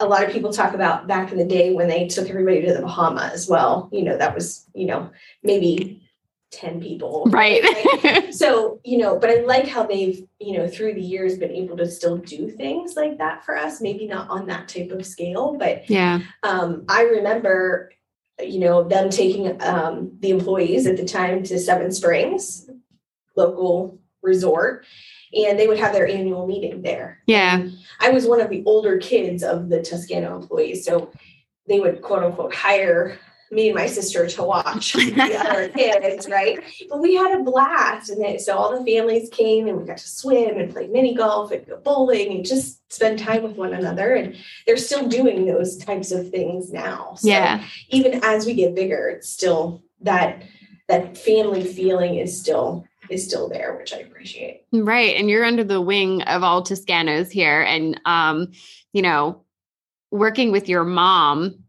a 0.00 0.06
lot 0.06 0.24
of 0.24 0.32
people 0.32 0.52
talk 0.52 0.74
about 0.74 1.06
back 1.06 1.30
in 1.30 1.38
the 1.38 1.44
day 1.44 1.72
when 1.72 1.86
they 1.86 2.08
took 2.08 2.28
everybody 2.28 2.62
to 2.62 2.74
the 2.74 2.82
Bahamas. 2.82 3.48
Well, 3.48 3.88
you 3.92 4.02
know, 4.02 4.18
that 4.18 4.34
was, 4.34 4.68
you 4.74 4.86
know, 4.86 5.10
maybe 5.44 6.03
10 6.54 6.80
people. 6.80 7.24
Right. 7.26 7.62
right? 7.62 8.34
so, 8.34 8.80
you 8.84 8.98
know, 8.98 9.18
but 9.18 9.30
I 9.30 9.40
like 9.42 9.66
how 9.66 9.84
they've, 9.84 10.24
you 10.40 10.58
know, 10.58 10.68
through 10.68 10.94
the 10.94 11.02
years 11.02 11.38
been 11.38 11.50
able 11.50 11.76
to 11.76 11.90
still 11.90 12.16
do 12.18 12.50
things 12.50 12.94
like 12.96 13.18
that 13.18 13.44
for 13.44 13.56
us. 13.56 13.80
Maybe 13.80 14.06
not 14.06 14.30
on 14.30 14.46
that 14.46 14.68
type 14.68 14.90
of 14.90 15.04
scale, 15.04 15.56
but 15.58 15.88
yeah. 15.90 16.20
Um, 16.42 16.84
I 16.88 17.02
remember 17.02 17.90
you 18.40 18.58
know, 18.58 18.82
them 18.82 19.10
taking 19.10 19.60
um, 19.62 20.10
the 20.20 20.30
employees 20.30 20.86
at 20.86 20.96
the 20.96 21.04
time 21.04 21.42
to 21.44 21.58
Seven 21.58 21.92
Springs, 21.92 22.68
local 23.36 24.00
resort, 24.22 24.86
and 25.32 25.58
they 25.58 25.66
would 25.66 25.78
have 25.78 25.92
their 25.92 26.08
annual 26.08 26.46
meeting 26.46 26.82
there. 26.82 27.20
Yeah. 27.26 27.60
And 27.60 27.72
I 28.00 28.10
was 28.10 28.26
one 28.26 28.40
of 28.40 28.50
the 28.50 28.62
older 28.66 28.98
kids 28.98 29.42
of 29.42 29.68
the 29.68 29.82
Toscano 29.82 30.36
employees. 30.36 30.84
So 30.84 31.12
they 31.68 31.80
would 31.80 32.02
quote 32.02 32.22
unquote 32.22 32.54
hire 32.54 33.18
me 33.50 33.68
and 33.68 33.76
my 33.76 33.86
sister 33.86 34.26
to 34.26 34.42
watch 34.42 34.92
the 34.94 35.38
other 35.38 35.68
kids, 35.68 36.28
right? 36.28 36.58
But 36.88 37.00
we 37.00 37.14
had 37.14 37.38
a 37.38 37.42
blast. 37.42 38.10
And 38.10 38.22
then, 38.22 38.38
so 38.38 38.56
all 38.56 38.78
the 38.78 38.84
families 38.84 39.28
came 39.30 39.68
and 39.68 39.78
we 39.78 39.84
got 39.84 39.98
to 39.98 40.08
swim 40.08 40.58
and 40.58 40.72
play 40.72 40.86
mini 40.86 41.14
golf 41.14 41.52
and 41.52 41.66
go 41.66 41.78
bowling 41.78 42.32
and 42.32 42.44
just 42.44 42.80
spend 42.92 43.18
time 43.18 43.42
with 43.42 43.56
one 43.56 43.72
another. 43.72 44.14
And 44.14 44.36
they're 44.66 44.76
still 44.76 45.08
doing 45.08 45.46
those 45.46 45.76
types 45.76 46.12
of 46.12 46.30
things 46.30 46.72
now. 46.72 47.14
So 47.16 47.28
yeah. 47.28 47.64
even 47.90 48.24
as 48.24 48.46
we 48.46 48.54
get 48.54 48.74
bigger, 48.74 49.08
it's 49.08 49.28
still 49.28 49.82
that 50.00 50.42
that 50.88 51.16
family 51.16 51.64
feeling 51.64 52.16
is 52.16 52.38
still 52.38 52.84
is 53.10 53.26
still 53.26 53.48
there, 53.48 53.76
which 53.76 53.92
I 53.92 53.98
appreciate. 53.98 54.62
Right. 54.72 55.16
And 55.16 55.28
you're 55.28 55.44
under 55.44 55.64
the 55.64 55.80
wing 55.80 56.22
of 56.22 56.42
all 56.42 56.62
Toscanos 56.62 57.30
here. 57.30 57.62
And 57.62 58.00
um, 58.04 58.52
you 58.92 59.02
know, 59.02 59.44
working 60.10 60.52
with 60.52 60.68
your 60.68 60.84
mom 60.84 61.63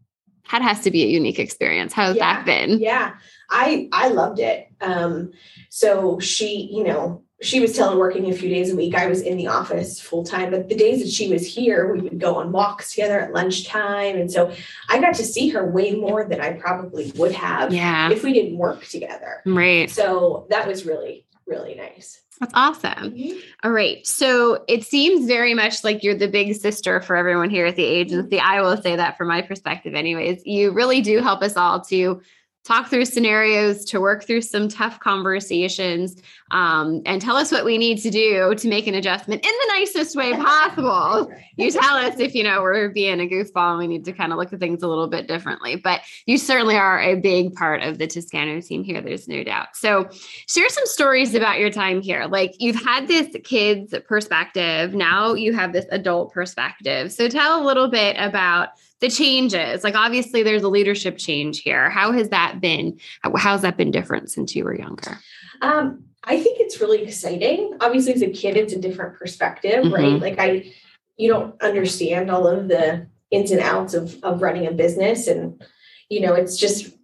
that 0.52 0.62
has 0.62 0.80
to 0.80 0.90
be 0.90 1.04
a 1.04 1.08
unique 1.08 1.38
experience. 1.38 1.92
How's 1.92 2.16
yeah, 2.16 2.36
that 2.36 2.46
been? 2.46 2.78
Yeah, 2.78 3.14
I 3.50 3.88
I 3.92 4.08
loved 4.08 4.38
it. 4.38 4.68
Um, 4.80 5.32
so 5.70 6.18
she, 6.20 6.70
you 6.72 6.84
know, 6.84 7.22
she 7.42 7.60
was 7.60 7.76
teleworking 7.76 8.30
a 8.30 8.36
few 8.36 8.48
days 8.48 8.72
a 8.72 8.76
week. 8.76 8.94
I 8.94 9.06
was 9.06 9.20
in 9.20 9.36
the 9.36 9.48
office 9.48 10.00
full 10.00 10.24
time, 10.24 10.50
but 10.50 10.68
the 10.68 10.74
days 10.74 11.02
that 11.02 11.10
she 11.10 11.30
was 11.30 11.46
here, 11.46 11.92
we 11.92 12.00
would 12.00 12.18
go 12.18 12.36
on 12.36 12.50
walks 12.50 12.94
together 12.94 13.20
at 13.20 13.32
lunchtime, 13.32 14.16
and 14.16 14.30
so 14.30 14.52
I 14.88 15.00
got 15.00 15.14
to 15.16 15.24
see 15.24 15.48
her 15.50 15.70
way 15.70 15.94
more 15.94 16.24
than 16.24 16.40
I 16.40 16.54
probably 16.54 17.12
would 17.16 17.32
have 17.32 17.74
yeah. 17.74 18.10
if 18.10 18.22
we 18.22 18.32
didn't 18.32 18.56
work 18.56 18.86
together. 18.86 19.42
Right. 19.44 19.90
So 19.90 20.46
that 20.50 20.66
was 20.66 20.86
really 20.86 21.25
really 21.46 21.74
nice. 21.74 22.20
That's 22.40 22.52
awesome. 22.54 23.12
Mm-hmm. 23.12 23.38
All 23.64 23.70
right. 23.70 24.06
So 24.06 24.64
it 24.68 24.84
seems 24.84 25.26
very 25.26 25.54
much 25.54 25.82
like 25.84 26.02
you're 26.02 26.16
the 26.16 26.28
big 26.28 26.54
sister 26.54 27.00
for 27.00 27.16
everyone 27.16 27.48
here 27.48 27.66
at 27.66 27.76
the 27.76 27.84
agency. 27.84 28.38
I 28.38 28.60
will 28.60 28.76
say 28.76 28.94
that 28.96 29.16
from 29.16 29.28
my 29.28 29.40
perspective, 29.40 29.94
anyways. 29.94 30.42
You 30.44 30.70
really 30.72 31.00
do 31.00 31.20
help 31.20 31.42
us 31.42 31.56
all 31.56 31.80
to 31.82 32.20
talk 32.66 32.88
through 32.88 33.04
scenarios, 33.04 33.84
to 33.84 34.00
work 34.00 34.24
through 34.24 34.42
some 34.42 34.68
tough 34.68 34.98
conversations, 34.98 36.20
um, 36.50 37.00
and 37.06 37.22
tell 37.22 37.36
us 37.36 37.52
what 37.52 37.64
we 37.64 37.78
need 37.78 37.98
to 37.98 38.10
do 38.10 38.54
to 38.56 38.68
make 38.68 38.88
an 38.88 38.94
adjustment 38.94 39.44
in 39.44 39.52
the 39.52 39.74
nicest 39.74 40.16
way 40.16 40.32
possible. 40.36 41.32
you 41.56 41.70
tell 41.70 41.96
us 41.96 42.18
if 42.18 42.34
you 42.34 42.42
know 42.42 42.62
we're 42.62 42.88
being 42.88 43.20
a 43.20 43.28
goofball 43.28 43.70
and 43.70 43.78
we 43.78 43.86
need 43.86 44.04
to 44.04 44.12
kind 44.12 44.32
of 44.32 44.38
look 44.38 44.52
at 44.52 44.58
things 44.58 44.82
a 44.82 44.88
little 44.88 45.06
bit 45.06 45.28
differently. 45.28 45.76
But 45.76 46.00
you 46.26 46.38
certainly 46.38 46.76
are 46.76 47.00
a 47.00 47.14
big 47.14 47.54
part 47.54 47.82
of 47.82 47.98
the 47.98 48.06
Toscano 48.08 48.60
team 48.60 48.82
here. 48.82 49.00
There's 49.00 49.28
no 49.28 49.44
doubt. 49.44 49.76
So 49.76 50.08
share 50.48 50.68
some 50.68 50.86
stories 50.86 51.34
about 51.34 51.60
your 51.60 51.70
time 51.70 52.02
here. 52.02 52.26
Like 52.26 52.54
you've 52.58 52.82
had 52.82 53.06
this 53.06 53.28
kids 53.44 53.94
perspective, 54.08 54.92
now 54.92 55.34
you 55.34 55.52
have 55.52 55.72
this 55.72 55.86
adult 55.90 56.32
perspective. 56.32 57.12
So 57.12 57.28
tell 57.28 57.62
a 57.62 57.64
little 57.64 57.88
bit 57.88 58.16
about 58.18 58.70
the 59.00 59.10
changes. 59.10 59.84
Like 59.84 59.94
obviously 59.94 60.42
there's 60.42 60.62
a 60.62 60.68
leadership 60.68 61.18
change 61.18 61.60
here. 61.60 61.90
How 61.90 62.12
has 62.12 62.30
that 62.30 62.60
been? 62.60 62.98
How's 63.36 63.62
that 63.62 63.76
been 63.76 63.90
different 63.90 64.30
since 64.30 64.56
you 64.56 64.64
were 64.64 64.76
younger? 64.76 65.18
Um, 65.62 66.04
i 66.28 66.40
think 66.40 66.58
it's 66.60 66.80
really 66.80 67.02
exciting. 67.02 67.76
Obviously 67.80 68.14
as 68.14 68.22
a 68.22 68.30
kid 68.30 68.56
it's 68.56 68.72
a 68.72 68.78
different 68.78 69.18
perspective 69.18 69.84
mm-hmm. 69.84 69.94
right 69.94 70.20
like 70.20 70.38
i 70.38 70.72
you 71.16 71.28
don't 71.28 71.60
understand 71.62 72.30
all 72.30 72.46
of 72.46 72.68
the 72.68 73.06
ins 73.30 73.50
and 73.50 73.60
outs 73.60 73.94
of 73.94 74.22
of 74.22 74.42
running 74.42 74.66
a 74.66 74.72
business. 74.72 75.26
And 75.26 75.62
you 76.08 76.20
know 76.20 76.34
it's 76.34 76.56
just 76.56 76.96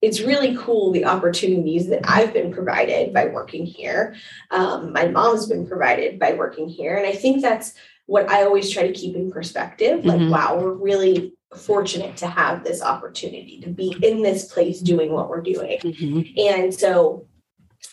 it's 0.00 0.20
really 0.20 0.56
cool 0.56 0.92
the 0.92 1.04
opportunities 1.04 1.88
that 1.88 2.02
I've 2.04 2.32
been 2.32 2.52
provided 2.52 3.12
by 3.12 3.26
working 3.26 3.66
here. 3.66 4.14
Um, 4.50 4.92
my 4.92 5.08
mom's 5.08 5.46
been 5.46 5.66
provided 5.66 6.18
by 6.20 6.34
working 6.34 6.68
here. 6.68 6.96
And 6.96 7.06
I 7.06 7.12
think 7.12 7.42
that's 7.42 7.74
what 8.08 8.30
I 8.30 8.44
always 8.44 8.70
try 8.70 8.86
to 8.86 8.92
keep 8.92 9.14
in 9.14 9.30
perspective. 9.30 10.06
Like, 10.06 10.18
mm-hmm. 10.18 10.30
wow, 10.30 10.58
we're 10.58 10.72
really 10.72 11.34
fortunate 11.54 12.16
to 12.16 12.26
have 12.26 12.64
this 12.64 12.82
opportunity 12.82 13.60
to 13.60 13.68
be 13.68 13.94
in 14.02 14.22
this 14.22 14.50
place 14.50 14.80
doing 14.80 15.12
what 15.12 15.28
we're 15.28 15.42
doing. 15.42 15.78
Mm-hmm. 15.80 16.22
And 16.38 16.74
so 16.74 17.26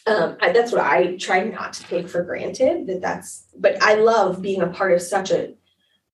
um, 0.08 0.38
I, 0.40 0.54
that's 0.54 0.72
what 0.72 0.80
I 0.80 1.18
try 1.18 1.44
not 1.44 1.74
to 1.74 1.84
take 1.84 2.08
for 2.08 2.24
granted 2.24 2.88
that 2.88 3.02
that's, 3.02 3.48
but 3.58 3.82
I 3.84 3.96
love 3.96 4.42
being 4.42 4.62
a 4.62 4.68
part 4.68 4.94
of 4.94 5.02
such 5.02 5.32
a 5.32 5.54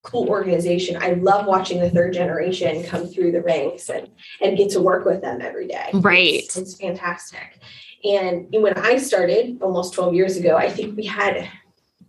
cool 0.01 0.29
organization. 0.29 0.97
I 0.99 1.13
love 1.13 1.45
watching 1.45 1.79
the 1.79 1.91
third 1.91 2.13
generation 2.13 2.83
come 2.83 3.05
through 3.05 3.33
the 3.33 3.43
ranks 3.43 3.87
and, 3.89 4.09
and 4.41 4.57
get 4.57 4.71
to 4.71 4.81
work 4.81 5.05
with 5.05 5.21
them 5.21 5.41
every 5.41 5.67
day. 5.67 5.91
Right. 5.93 6.43
It's, 6.43 6.57
it's 6.57 6.75
fantastic. 6.75 7.59
And 8.03 8.47
when 8.51 8.73
I 8.79 8.97
started 8.97 9.59
almost 9.61 9.93
12 9.93 10.15
years 10.15 10.37
ago, 10.37 10.57
I 10.57 10.71
think 10.71 10.97
we 10.97 11.05
had 11.05 11.47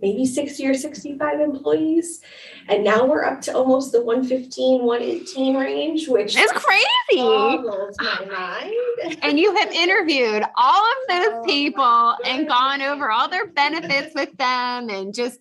maybe 0.03 0.27
60 0.27 0.67
or 0.67 0.75
65 0.75 1.41
employees. 1.41 2.21
And 2.69 2.85
now 2.85 3.07
we're 3.07 3.25
up 3.25 3.41
to 3.43 3.55
almost 3.55 3.93
the 3.93 4.03
115, 4.03 4.83
118 4.83 5.57
range, 5.57 6.09
which 6.09 6.37
is 6.37 6.53
crazy. 6.53 6.85
Boggles 7.13 7.97
my 8.01 8.25
mind. 8.27 9.19
and 9.23 9.39
you 9.39 9.55
have 9.57 9.71
interviewed 9.71 10.43
all 10.57 10.83
of 10.83 11.09
those 11.09 11.29
oh 11.33 11.43
people 11.47 12.17
and 12.25 12.49
gone 12.49 12.83
over 12.83 13.11
all 13.11 13.29
their 13.29 13.47
benefits 13.47 14.15
with 14.15 14.37
them 14.37 14.91
and 14.91 15.15
just 15.15 15.39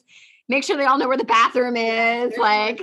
make 0.52 0.66
sure 0.66 0.76
they 0.76 0.86
all 0.86 0.98
know 0.98 1.08
where 1.08 1.18
the 1.18 1.24
bathroom 1.24 1.78
is. 1.78 2.38
like, 2.38 2.80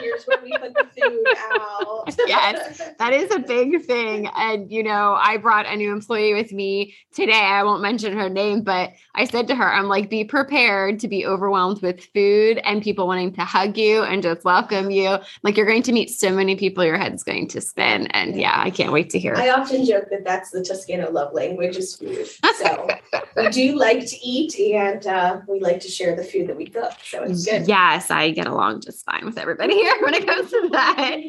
here's 0.00 0.24
where 0.24 0.38
we 0.42 0.50
put 0.58 0.74
the 0.74 0.84
food 1.00 1.24
out. 1.52 2.14
yes, 2.26 2.82
that 2.98 3.12
is 3.12 3.30
a 3.30 3.38
big 3.38 3.84
thing. 3.84 4.28
And, 4.36 4.70
you 4.70 4.82
know, 4.82 5.16
I 5.18 5.36
brought 5.36 5.66
a 5.66 5.76
new 5.76 5.92
employee 5.92 6.34
with 6.34 6.52
me 6.52 6.94
today. 7.14 7.32
I 7.32 7.62
won't 7.62 7.82
mention 7.82 8.18
her 8.18 8.28
name, 8.28 8.62
but 8.62 8.94
I 9.14 9.26
said 9.26 9.46
to 9.48 9.54
her, 9.54 9.72
I'm 9.72 9.86
like, 9.86 10.10
be 10.10 10.24
prepared 10.24 10.98
to 11.00 11.08
be 11.08 11.24
overwhelmed 11.24 11.80
with 11.82 12.04
food 12.12 12.58
and 12.64 12.82
people 12.82 13.06
wanting 13.06 13.32
to 13.34 13.44
hug 13.44 13.78
you 13.78 14.02
and 14.02 14.20
just 14.20 14.44
welcome 14.44 14.90
you. 14.90 15.16
Like, 15.44 15.56
you're 15.56 15.66
going 15.66 15.84
to 15.84 15.92
meet 15.92 16.10
so 16.10 16.32
many 16.32 16.56
people, 16.56 16.84
your 16.84 16.98
head's 16.98 17.22
going 17.22 17.46
to 17.48 17.60
spin. 17.60 18.08
And 18.08 18.34
yeah, 18.34 18.54
I 18.56 18.70
can't 18.70 18.92
wait 18.92 19.10
to 19.10 19.20
hear. 19.20 19.36
I 19.36 19.50
often 19.50 19.86
joke 19.86 20.10
that 20.10 20.24
that's 20.24 20.50
the 20.50 20.64
Toscano 20.64 21.12
love 21.12 21.32
language 21.32 21.76
is 21.76 21.94
food. 21.94 22.26
So 22.56 22.88
we 23.36 23.48
do 23.50 23.76
like 23.76 24.04
to 24.04 24.16
eat 24.20 24.58
and 24.58 25.06
uh, 25.06 25.40
we 25.46 25.60
like 25.60 25.78
to 25.80 25.88
share 25.88 26.16
the 26.16 26.24
food 26.24 26.48
that 26.48 26.56
we 26.56 26.66
cook. 26.66 26.92
So 27.04 27.22
it's 27.24 27.44
good. 27.44 27.68
Yes, 27.68 28.10
I 28.10 28.30
get 28.30 28.46
along 28.46 28.82
just 28.82 29.04
fine 29.04 29.24
with 29.24 29.38
everybody 29.38 29.74
here 29.82 29.96
when 30.02 30.14
it 30.14 30.26
comes 30.26 30.50
to 30.50 30.68
that. 30.72 31.20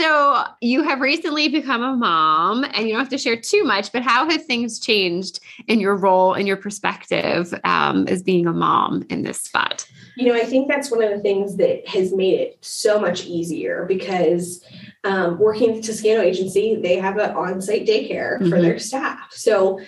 So 0.00 0.44
you 0.60 0.82
have 0.82 1.00
recently 1.00 1.48
become 1.48 1.82
a 1.82 1.94
mom 1.94 2.64
and 2.64 2.86
you 2.86 2.94
don't 2.94 3.00
have 3.00 3.08
to 3.10 3.18
share 3.18 3.36
too 3.36 3.62
much, 3.62 3.92
but 3.92 4.02
how 4.02 4.28
have 4.28 4.44
things 4.44 4.80
changed 4.80 5.40
in 5.68 5.80
your 5.80 5.96
role 5.96 6.34
and 6.34 6.48
your 6.48 6.56
perspective 6.56 7.54
um, 7.64 8.08
as 8.08 8.22
being 8.22 8.46
a 8.46 8.52
mom 8.52 9.04
in 9.10 9.22
this 9.22 9.40
spot? 9.40 9.86
You 10.16 10.26
know, 10.26 10.34
I 10.34 10.44
think 10.44 10.68
that's 10.68 10.90
one 10.90 11.02
of 11.02 11.10
the 11.10 11.20
things 11.20 11.56
that 11.56 11.86
has 11.88 12.12
made 12.12 12.40
it 12.40 12.58
so 12.62 12.98
much 12.98 13.26
easier 13.26 13.84
because 13.86 14.64
um, 15.04 15.38
working 15.38 15.70
at 15.70 15.76
the 15.76 15.82
Toscano 15.82 16.22
agency, 16.22 16.76
they 16.76 16.96
have 16.96 17.18
an 17.18 17.30
on-site 17.36 17.86
daycare 17.86 18.40
mm-hmm. 18.40 18.50
for 18.50 18.60
their 18.60 18.78
staff. 18.78 19.32
So 19.32 19.80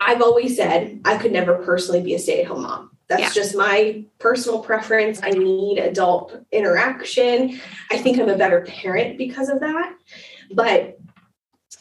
I've 0.00 0.22
always 0.22 0.56
said 0.56 1.00
I 1.04 1.16
could 1.18 1.32
never 1.32 1.56
personally 1.56 2.02
be 2.02 2.14
a 2.14 2.18
stay-at-home 2.18 2.62
mom. 2.62 2.89
That's 3.10 3.22
yeah. 3.22 3.42
just 3.42 3.56
my 3.56 4.04
personal 4.20 4.60
preference. 4.60 5.20
I 5.20 5.30
need 5.30 5.78
adult 5.78 6.36
interaction. 6.52 7.60
I 7.90 7.98
think 7.98 8.20
I'm 8.20 8.28
a 8.28 8.38
better 8.38 8.60
parent 8.60 9.18
because 9.18 9.48
of 9.48 9.58
that. 9.60 9.96
But 10.52 10.96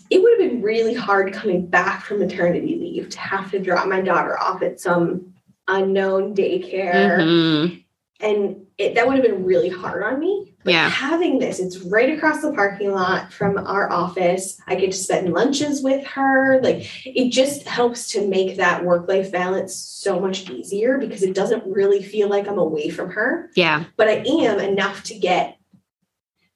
it 0.10 0.24
would 0.24 0.42
have 0.42 0.52
been 0.52 0.64
really 0.64 0.96
hard 0.96 1.32
coming 1.32 1.68
back 1.68 2.04
from 2.04 2.18
maternity 2.18 2.78
leave 2.78 3.10
to 3.10 3.20
have 3.20 3.52
to 3.52 3.60
drop 3.60 3.88
my 3.88 4.02
daughter 4.02 4.40
off 4.40 4.64
at 4.64 4.80
some 4.80 5.36
unknown 5.68 6.34
daycare. 6.34 7.20
Mm-hmm. 7.20 7.76
And 8.22 8.66
it, 8.80 8.96
that 8.96 9.06
would 9.06 9.18
have 9.18 9.26
been 9.26 9.44
really 9.44 9.68
hard 9.68 10.04
on 10.04 10.20
me. 10.22 10.54
But 10.64 10.74
yeah. 10.74 10.90
having 10.90 11.38
this, 11.38 11.60
it's 11.60 11.80
right 11.80 12.18
across 12.18 12.42
the 12.42 12.54
parking 12.54 12.94
lot 12.94 13.32
from 13.32 13.58
our 13.58 13.92
office. 13.92 14.60
I 14.68 14.76
get 14.76 14.94
to 14.94 14.98
spend 14.98 15.34
lunches 15.34 15.84
with 15.84 16.06
her. 16.08 16.62
Like 16.62 16.90
it 17.06 17.30
just 17.32 17.68
helps 17.68 18.10
to 18.14 18.26
make 18.26 18.56
that 18.56 18.86
work 18.86 19.10
life 19.10 19.34
balance 19.34 19.76
so 19.76 20.18
much 20.18 20.50
easier 20.50 20.98
because 20.98 21.24
it 21.24 21.36
doesn't 21.36 21.68
really 21.68 22.02
feel 22.02 22.30
like 22.30 22.48
I'm 22.48 22.58
away 22.58 22.90
from 22.90 23.12
her. 23.12 23.52
Yeah. 23.56 23.84
But 23.98 24.08
I 24.08 24.24
am 24.26 24.60
enough 24.60 25.04
to 25.04 25.20
get 25.20 25.58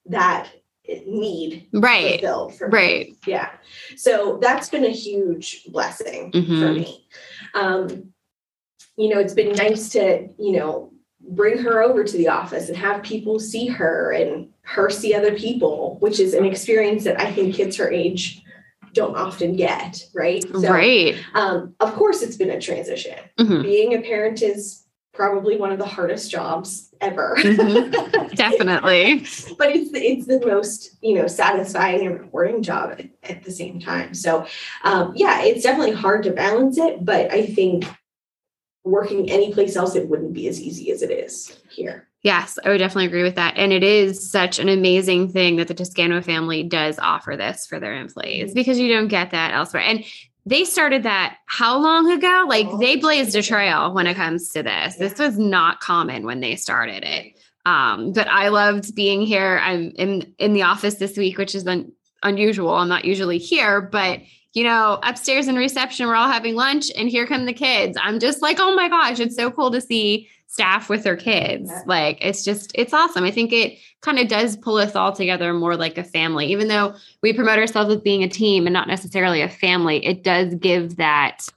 that 0.06 0.50
need 1.08 1.68
right 1.72 2.20
fulfilled 2.20 2.56
for 2.56 2.68
right 2.68 3.08
me. 3.08 3.18
yeah 3.26 3.52
so 3.96 4.38
that's 4.42 4.68
been 4.68 4.84
a 4.84 4.90
huge 4.90 5.64
blessing 5.70 6.30
mm-hmm. 6.30 6.60
for 6.60 6.74
me 6.74 7.08
um 7.54 8.12
you 8.98 9.08
know 9.08 9.18
it's 9.18 9.34
been 9.34 9.54
nice 9.54 9.88
to 9.88 10.28
you 10.38 10.52
know 10.52 10.93
bring 11.30 11.58
her 11.58 11.82
over 11.82 12.04
to 12.04 12.18
the 12.18 12.28
office 12.28 12.68
and 12.68 12.78
have 12.78 13.02
people 13.04 13.40
see 13.40 13.68
her 13.68 14.12
and 14.12 14.50
her 14.62 14.90
see 14.90 15.14
other 15.14 15.34
people, 15.36 15.98
which 16.00 16.20
is 16.20 16.34
an 16.34 16.46
experience 16.46 17.04
that 17.04 17.20
I 17.20 17.32
think 17.32 17.56
kids 17.56 17.78
her 17.78 17.90
age 17.90 18.44
don't 18.94 19.16
often 19.16 19.56
get, 19.56 20.06
right? 20.14 20.44
So, 20.44 20.72
right. 20.72 21.16
Um, 21.34 21.76
of 21.80 21.94
course, 21.94 22.22
it's 22.22 22.38
been 22.38 22.52
a 22.52 22.62
transition. 22.62 23.18
Mm-hmm. 23.40 23.62
Being 23.64 23.94
a 23.96 24.02
parent 24.02 24.42
is 24.42 24.86
probably 25.14 25.58
one 25.58 25.72
of 25.72 25.80
the 25.80 25.86
hardest 25.86 26.30
jobs 26.32 26.94
ever. 27.02 27.36
Mm-hmm. 27.40 28.28
Definitely. 28.36 29.20
but 29.58 29.70
it's 29.70 29.92
the, 29.92 30.00
it's 30.00 30.26
the 30.26 30.46
most 30.46 30.98
you 31.02 31.16
know 31.16 31.28
satisfying 31.28 32.06
and 32.06 32.20
rewarding 32.20 32.64
job 32.64 32.92
at, 32.92 33.06
at 33.24 33.44
the 33.44 33.52
same 33.52 33.80
time. 33.80 34.14
So 34.14 34.46
um, 34.84 35.14
yeah, 35.16 35.44
it's 35.44 35.64
definitely 35.64 35.94
hard 35.94 36.24
to 36.24 36.32
balance 36.32 36.78
it, 36.78 37.04
but 37.04 37.32
I 37.32 37.46
think 37.46 37.86
working 38.84 39.30
anyplace 39.30 39.76
else, 39.76 39.96
it 39.96 40.10
wouldn't 40.10 40.34
be 40.34 40.48
as 40.48 40.62
easy 40.62 40.92
as 40.92 41.02
it 41.02 41.12
is 41.12 41.58
here. 41.70 42.08
Yes, 42.22 42.58
I 42.64 42.70
would 42.70 42.78
definitely 42.78 43.08
agree 43.08 43.24
with 43.24 43.36
that. 43.36 43.56
And 43.58 43.74
it 43.74 43.84
is 43.84 44.30
such 44.30 44.58
an 44.60 44.70
amazing 44.70 45.30
thing 45.30 45.58
that 45.58 45.68
the 45.68 45.74
Toscano 45.74 46.22
family 46.22 46.64
does 46.64 46.98
offer 47.00 47.36
this 47.38 47.66
for 47.66 47.80
their 47.80 47.96
employees 47.96 48.50
mm-hmm. 48.50 48.56
because 48.56 48.80
you 48.80 48.88
don't 48.88 49.10
get 49.10 49.32
that 49.32 49.54
elsewhere. 49.54 49.84
And 49.84 50.06
they 50.46 50.66
started 50.66 51.04
that 51.04 51.38
how 51.46 51.78
long 51.78 52.12
ago? 52.12 52.46
Like 52.48 52.68
oh, 52.70 52.78
they 52.78 52.98
blazed 52.98 53.36
a 53.36 53.42
trail 53.42 53.94
when 53.94 54.08
it 54.08 54.16
comes 54.16 54.50
to 54.50 54.64
this. 54.64 54.96
This 54.96 55.18
was 55.18 55.38
not 55.38 55.80
common 55.80 56.26
when 56.26 56.40
they 56.40 56.56
started 56.56 57.04
it. 57.04 57.40
Um, 57.66 58.12
but 58.12 58.28
I 58.28 58.50
loved 58.50 58.94
being 58.94 59.22
here. 59.22 59.60
I'm 59.64 59.92
in 59.96 60.34
in 60.38 60.54
the 60.54 60.64
office 60.64 60.96
this 60.96 61.18
week, 61.18 61.38
which 61.38 61.56
is 61.56 61.66
un- 61.66 61.94
unusual. 62.22 62.76
I'm 62.76 62.90
not 62.90 63.06
usually 63.06 63.38
here, 63.38 63.82
but 63.82 64.20
you 64.54 64.64
know, 64.64 65.00
upstairs 65.04 65.48
in 65.48 65.56
reception, 65.56 66.08
we're 66.08 66.16
all 66.16 66.30
having 66.30 66.56
lunch 66.56 66.92
and 66.96 67.10
here 67.10 67.26
come 67.26 67.46
the 67.46 67.54
kids. 67.54 67.98
I'm 68.02 68.20
just 68.20 68.42
like, 68.42 68.58
oh 68.60 68.76
my 68.76 68.88
gosh, 68.88 69.20
it's 69.20 69.36
so 69.36 69.52
cool 69.52 69.72
to 69.72 69.82
see 69.82 70.30
staff 70.48 70.90
with 70.90 71.04
their 71.04 71.16
kids. 71.16 71.70
Yeah. 71.70 71.82
Like 71.88 72.20
it's 72.22 72.44
just, 72.44 72.72
it's 72.76 72.94
awesome. 72.94 73.24
I 73.24 73.32
think 73.32 73.52
it 73.52 73.80
kind 74.02 74.20
of 74.20 74.28
does 74.28 74.56
pull 74.56 74.78
us 74.78 74.96
all 74.96 75.12
together 75.12 75.54
more 75.54 75.76
like 75.76 75.98
a 75.98 76.04
family, 76.04 76.52
even 76.52 76.68
though 76.68 76.94
we 77.24 77.34
promote 77.34 77.58
ourselves 77.58 77.94
as 77.94 78.02
being 78.02 78.24
a 78.24 78.28
team 78.28 78.68
and 78.68 78.74
not 78.74 78.88
necessarily 78.88 79.42
a 79.42 79.50
family, 79.50 80.06
it 80.06 80.24
does 80.24 80.54
give 80.56 80.98
that 80.98 81.48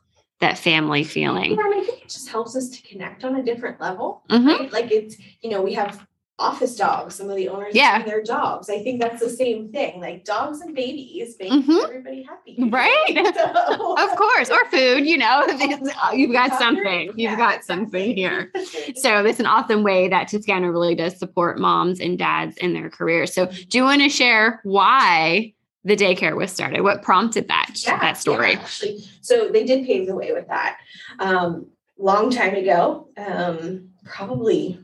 that 0.41 0.59
family 0.59 1.03
feeling. 1.03 1.53
Yeah, 1.53 1.65
and 1.65 1.75
I 1.75 1.85
think 1.85 2.03
it 2.03 2.09
just 2.09 2.29
helps 2.29 2.57
us 2.57 2.69
to 2.69 2.83
connect 2.83 3.25
on 3.25 3.37
a 3.37 3.43
different 3.43 3.81
level. 3.81 4.23
Mm-hmm. 4.29 4.47
Right? 4.47 4.73
Like 4.73 4.93
it's, 4.93 5.17
you 5.41 5.51
know, 5.51 5.63
we 5.63 5.73
have 5.75 6.07
office 6.39 6.77
dogs, 6.77 7.15
some 7.15 7.31
of 7.31 7.37
the 7.37 7.49
owners 7.49 7.75
Yeah. 7.75 8.03
their 8.03 8.23
dogs. 8.23 8.69
I 8.69 8.83
think 8.83 9.01
that's 9.01 9.23
the 9.23 9.31
same 9.31 9.71
thing. 9.73 10.01
Like 10.01 10.25
dogs 10.25 10.61
and 10.61 10.75
babies 10.75 11.35
make 11.41 11.51
Mhm. 11.51 11.83
everybody 11.85 12.23
happy. 12.25 12.57
Right. 12.71 12.93
So- 13.35 13.97
Of 13.97 14.17
course, 14.17 14.51
or 14.51 14.65
food, 14.67 15.07
you 15.07 15.17
know, 15.17 15.47
you've 16.15 16.33
got 16.33 16.59
something. 16.59 17.07
You've 17.09 17.19
Yeah, 17.19 17.37
got 17.37 17.65
something 17.65 18.15
here. 18.15 18.53
So 18.97 19.25
it's 19.25 19.41
an 19.41 19.47
awesome 19.47 19.83
way 19.83 20.09
that 20.09 20.29
Toscano 20.29 20.69
really 20.69 20.95
does 20.95 21.19
support 21.19 21.59
moms 21.59 22.01
and 22.01 22.19
dads 22.19 22.57
in 22.59 22.73
their 22.75 22.91
careers. 22.91 23.33
So 23.33 23.47
do 23.47 23.79
you 23.79 23.85
want 23.85 24.03
to 24.03 24.09
share 24.11 24.61
why 24.65 25.55
the 25.85 25.97
daycare 25.97 26.37
was 26.37 26.51
started? 26.53 26.83
What 26.83 27.03
prompted 27.03 27.49
that 27.49 27.71
Yeah, 27.77 27.99
that 28.01 28.19
story? 28.19 28.53
yeah, 28.53 28.59
actually. 28.61 29.05
So 29.23 29.49
they 29.49 29.65
did 29.65 29.87
pave 29.87 30.07
the 30.07 30.15
way 30.15 30.33
with 30.33 30.49
that. 30.49 30.79
Um, 31.19 31.67
long 31.99 32.31
time 32.31 32.55
ago, 32.55 33.09
um, 33.17 33.89
probably 34.05 34.79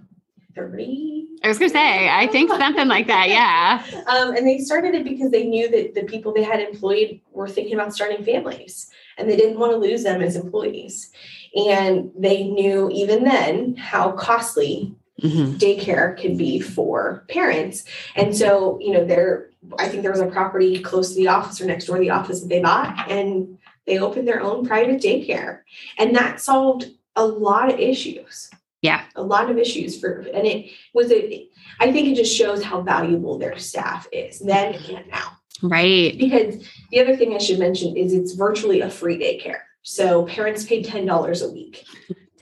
30. 0.55 1.27
I 1.45 1.49
was 1.49 1.59
gonna 1.59 1.71
say, 1.71 2.09
I 2.09 2.27
think 2.29 2.51
something 2.51 2.89
like 2.89 3.07
that. 3.09 3.29
Yeah. 3.29 3.83
Um, 4.07 4.37
and 4.37 4.47
they 4.47 4.59
started 4.59 4.95
it 4.95 5.05
because 5.05 5.31
they 5.31 5.45
knew 5.45 5.71
that 5.71 5.95
the 5.95 6.03
people 6.05 6.33
they 6.33 6.43
had 6.43 6.61
employed 6.61 7.21
were 7.33 7.49
thinking 7.49 7.75
about 7.75 7.95
starting 7.95 8.25
families 8.25 8.91
and 9.17 9.29
they 9.29 9.37
didn't 9.37 9.59
want 9.59 9.73
to 9.73 9.79
lose 9.79 10.03
them 10.03 10.21
as 10.21 10.37
employees. 10.37 11.11
And 11.55 12.11
they 12.19 12.45
knew 12.45 12.91
even 12.93 13.25
then 13.25 13.77
how 13.77 14.13
costly 14.13 14.95
Mhm. 15.23 15.57
daycare 15.59 16.21
could 16.21 16.37
be 16.37 16.59
for 16.59 17.25
parents. 17.29 17.85
And 18.17 18.37
so, 18.37 18.79
you 18.81 18.93
know, 18.93 19.05
there, 19.05 19.51
I 19.79 19.89
think 19.89 20.03
there 20.03 20.11
was 20.11 20.21
a 20.21 20.27
property 20.27 20.81
close 20.81 21.11
to 21.11 21.15
the 21.17 21.29
office 21.29 21.61
or 21.61 21.67
next 21.67 21.85
door 21.87 21.97
to 21.97 22.01
the 22.01 22.11
office 22.11 22.41
that 22.41 22.49
they 22.49 22.61
bought, 22.61 23.09
and 23.11 23.57
they 23.87 23.99
opened 23.99 24.27
their 24.27 24.41
own 24.41 24.67
private 24.67 25.01
daycare. 25.01 25.61
And 25.99 26.17
that 26.17 26.41
solved 26.41 26.91
a 27.15 27.25
lot 27.25 27.73
of 27.73 27.79
issues. 27.79 28.51
Yeah. 28.83 29.05
A 29.17 29.23
lot 29.23 29.49
of 29.51 29.59
issues 29.59 29.99
for, 29.99 30.19
and 30.35 30.47
it 30.47 30.71
was 30.93 31.11
a, 31.11 31.49
I 31.81 31.93
think 31.93 32.09
it 32.09 32.17
just 32.17 32.37
shows 32.37 32.63
how 32.63 32.83
valuable 32.83 33.39
their 33.39 33.57
staff 33.59 34.07
is 34.13 34.41
then 34.41 34.75
and 34.75 35.07
now. 35.09 35.39
Right. 35.63 36.19
Because 36.19 36.69
the 36.91 37.01
other 37.01 37.17
thing 37.17 37.35
I 37.35 37.39
should 37.39 37.61
mention 37.61 37.97
is 37.97 38.13
it's 38.13 38.35
virtually 38.35 38.81
a 38.81 38.91
free 38.91 39.19
daycare. 39.19 39.61
So 39.83 40.27
parents 40.27 40.65
pay 40.65 40.83
$10 40.83 41.49
a 41.49 41.53
week. 41.53 41.85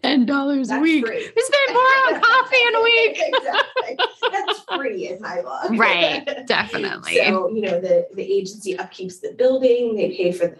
Ten 0.02 0.25
dollars 0.25 0.70
a 0.70 0.78
week. 0.78 1.06
free. 1.06 1.30
We 1.37 1.42
spend 1.42 1.75
more 1.75 1.82
on 1.82 2.20
coffee 2.23 2.56
in 2.68 2.75
a 2.75 2.82
week. 2.82 3.20
exactly. 3.23 3.99
That's 4.32 4.61
free 4.75 5.09
in 5.09 5.20
my 5.20 5.42
book. 5.42 5.78
Right. 5.78 6.26
Definitely. 6.47 7.16
So, 7.16 7.50
you 7.50 7.61
know, 7.61 7.78
the, 7.82 8.09
the 8.14 8.23
agency 8.23 8.75
upkeeps 8.76 9.20
the 9.20 9.35
building, 9.37 9.97
they 9.97 10.16
pay 10.16 10.32
for 10.32 10.47
the 10.47 10.56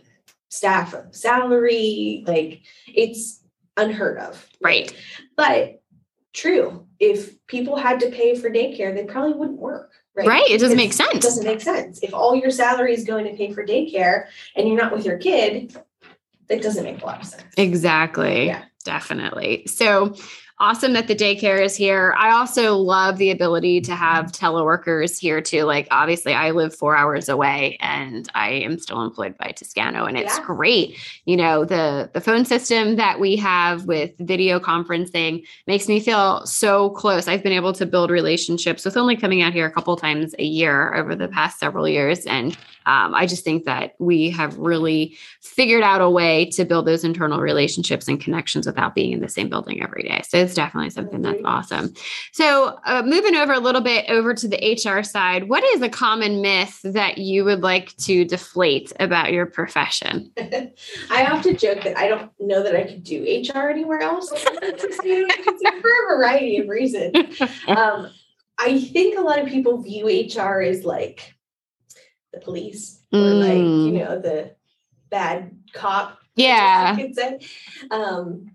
staff 0.51 0.95
salary, 1.13 2.23
like 2.27 2.61
it's 2.87 3.40
unheard 3.81 4.19
of. 4.19 4.47
Right. 4.61 4.95
But 5.37 5.83
true, 6.33 6.87
if 6.99 7.45
people 7.47 7.77
had 7.77 8.01
to 8.01 8.11
pay 8.11 8.35
for 8.37 8.51
daycare, 8.51 8.95
they 8.95 9.05
probably 9.05 9.33
wouldn't 9.35 9.59
work. 9.59 9.93
Right. 10.15 10.27
Right. 10.27 10.51
It 10.51 10.59
doesn't 10.61 10.77
make 10.77 10.91
Because 10.91 11.07
It 11.09 11.13
sense. 11.13 11.25
doesn't 11.25 11.45
make 11.45 11.61
sense. 11.61 12.01
If 12.03 12.13
all 12.15 12.35
your 12.35 12.51
salary 12.51 12.95
is 12.95 13.05
going 13.05 13.25
to 13.27 13.35
pay 13.35 13.53
for 13.53 13.65
daycare 13.65 14.27
and 14.57 14.67
you're 14.69 14.77
not 14.77 14.93
with 14.93 15.05
your 15.05 15.19
kid, 15.19 15.77
that 16.49 16.63
doesn't 16.63 16.85
make 16.85 17.01
a 17.03 17.07
lot 17.07 17.21
of 17.21 17.27
sense. 17.27 17.45
Exactly. 17.57 18.47
Yeah. 18.47 18.65
Definitely. 18.85 19.67
So 19.67 20.15
awesome 20.61 20.93
that 20.93 21.09
the 21.09 21.17
daycare 21.17 21.61
is 21.64 21.75
here. 21.75 22.14
I 22.19 22.31
also 22.33 22.76
love 22.76 23.17
the 23.17 23.31
ability 23.31 23.81
to 23.83 23.97
have 23.97 24.26
teleworkers 24.26 25.19
here 25.19 25.40
too. 25.40 25.64
Like 25.64 25.88
obviously 25.90 26.35
I 26.35 26.50
live 26.50 26.75
four 26.75 26.95
hours 26.95 27.31
away 27.31 27.79
and 27.81 28.29
I 28.35 28.50
am 28.50 28.79
still 28.79 29.02
employed 29.02 29.37
by 29.38 29.52
Toscano 29.52 30.05
and 30.05 30.19
it's 30.19 30.37
Yeah. 30.37 30.45
great. 30.45 30.99
You 31.25 31.38
know, 31.38 31.64
the 31.64 32.11
the 32.12 32.21
phone 32.21 32.45
system 32.45 32.97
that 32.97 33.19
we 33.19 33.37
have 33.37 33.87
with 33.87 34.12
video 34.19 34.61
conferencing 34.61 35.45
makes 35.67 35.88
me 35.88 35.99
feel 35.99 36.45
so 36.47 36.90
close. 36.90 37.26
I've 37.26 37.43
been 37.43 37.52
able 37.52 37.73
to 37.73 37.87
build 37.87 38.11
relationships 38.11 38.85
with 38.85 38.99
only 38.99 39.17
coming 39.17 39.40
out 39.40 39.55
here 39.55 39.67
a 39.67 39.73
couple 39.73 39.97
times 39.97 40.35
a 40.38 40.45
year 40.45 40.95
over 40.95 41.17
the 41.17 41.29
past 41.29 41.59
several 41.59 41.88
years. 41.88 42.26
And 42.26 42.57
um, 42.91 43.15
I 43.15 43.25
just 43.25 43.45
think 43.45 43.67
that 43.67 43.95
we 44.01 44.31
have 44.31 44.59
really 44.59 45.17
figured 45.41 45.85
out 45.85 46.00
a 46.00 46.11
way 46.11 46.47
to 46.47 46.65
build 46.65 46.89
those 46.89 47.05
internal 47.05 47.41
relationships 47.41 48.09
and 48.09 48.21
connections 48.21 48.67
without 48.67 48.97
being 48.97 49.13
in 49.13 49.21
the 49.21 49.29
same 49.29 49.49
building 49.49 49.81
every 49.81 50.03
day. 50.03 50.23
So 50.26 50.39
it's 50.39 50.55
definitely 50.55 50.91
something 50.91 51.23
that's 51.23 51.41
awesome. 51.45 51.95
So 52.33 52.81
uh, 52.85 53.05
moving 53.07 53.37
over 53.37 53.53
a 53.53 53.61
little 53.61 53.81
bit 53.81 54.07
over 54.11 54.35
to 54.35 54.49
the 54.49 54.57
HR 54.57 55.05
side, 55.05 55.49
what 55.49 55.63
is 55.73 55.83
a 55.83 55.89
common 55.89 56.41
myth 56.41 56.81
that 56.83 57.19
you 57.19 57.45
would 57.45 57.61
like 57.61 57.97
to 57.99 58.25
deflate 58.25 58.93
about 58.99 59.33
your 59.33 59.47
profession? 59.47 60.33
I 61.11 61.26
often 61.26 61.57
joke 61.57 61.85
that 61.85 61.97
I 61.97 62.09
don't 62.09 62.33
know 62.41 62.65
that 62.65 62.75
I 62.75 62.83
could 62.83 63.05
do 63.05 63.23
HR 63.23 63.69
anywhere 63.69 64.00
else 64.00 64.31
for 64.43 64.49
a 64.65 66.17
variety 66.17 66.59
of 66.59 66.69
reasons. 66.69 67.41
Um, 67.69 68.11
I 68.59 68.81
think 68.81 69.19
a 69.19 69.23
lot 69.23 69.39
of 69.39 69.47
people 69.47 69.81
view 69.81 70.07
HR 70.07 70.61
as 70.61 70.85
like 70.85 71.35
the 72.32 72.40
police 72.40 73.02
or 73.12 73.19
like, 73.21 73.58
you 73.58 73.93
Mm. 73.93 73.99
know, 73.99 74.19
the 74.19 74.52
bad 75.10 75.56
cop. 75.73 76.19
Yeah. 76.36 76.95
I 76.97 77.00
could 77.00 77.14
say. 77.14 77.40
Um, 77.90 78.52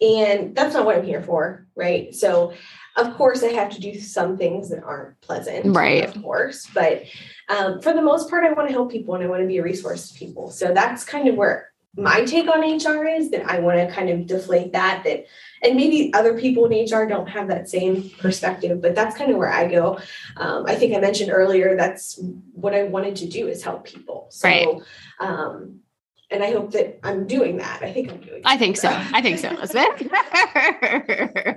and 0.00 0.54
that's 0.54 0.74
not 0.74 0.84
what 0.84 0.96
I'm 0.96 1.04
here 1.04 1.22
for, 1.22 1.66
right? 1.74 2.14
So, 2.14 2.52
of 2.96 3.14
course, 3.16 3.42
I 3.42 3.48
have 3.48 3.70
to 3.70 3.80
do 3.80 3.98
some 4.00 4.36
things 4.36 4.68
that 4.70 4.82
aren't 4.84 5.20
pleasant, 5.22 5.74
Right. 5.74 6.04
Of 6.04 6.22
course, 6.22 6.68
but 6.74 7.04
um, 7.48 7.80
for 7.80 7.92
the 7.92 8.02
most 8.02 8.28
part, 8.28 8.44
I 8.44 8.52
want 8.52 8.68
to 8.68 8.72
help 8.74 8.92
people 8.92 9.14
and 9.14 9.24
I 9.24 9.28
want 9.28 9.40
to 9.42 9.48
be 9.48 9.58
a 9.58 9.62
resource 9.62 10.10
to 10.10 10.18
people. 10.18 10.50
So 10.50 10.74
that's 10.74 11.04
kind 11.04 11.26
of 11.28 11.36
where 11.36 11.71
my 11.96 12.24
take 12.24 12.48
on 12.48 12.60
HR 12.60 13.04
is 13.06 13.30
that 13.30 13.48
I 13.50 13.58
want 13.58 13.78
to 13.78 13.94
kind 13.94 14.08
of 14.08 14.26
deflate 14.26 14.72
that. 14.72 15.02
That 15.04 15.26
and 15.62 15.76
maybe 15.76 16.12
other 16.14 16.38
people 16.38 16.64
in 16.66 16.84
HR 16.84 17.06
don't 17.06 17.28
have 17.28 17.48
that 17.48 17.68
same 17.68 18.08
perspective, 18.18 18.80
but 18.80 18.94
that's 18.94 19.16
kind 19.16 19.30
of 19.30 19.36
where 19.36 19.52
I 19.52 19.68
go. 19.68 19.98
Um, 20.36 20.64
I 20.66 20.74
think 20.74 20.96
I 20.96 21.00
mentioned 21.00 21.30
earlier 21.30 21.76
that's 21.76 22.18
what 22.52 22.74
I 22.74 22.84
wanted 22.84 23.16
to 23.16 23.28
do 23.28 23.46
is 23.46 23.62
help 23.62 23.84
people. 23.84 24.26
So, 24.30 24.48
Right. 24.48 24.66
um, 25.20 25.80
and 26.30 26.42
I 26.42 26.52
hope 26.52 26.72
that 26.72 26.98
I'm 27.02 27.26
doing 27.26 27.58
that. 27.58 27.82
I 27.82 27.92
think 27.92 28.10
I'm 28.10 28.20
doing. 28.20 28.40
I 28.46 28.56
think 28.56 28.78
so. 28.78 28.88
I 28.88 29.20
think 29.20 29.38
so, 29.38 29.50
Elizabeth. 29.50 29.98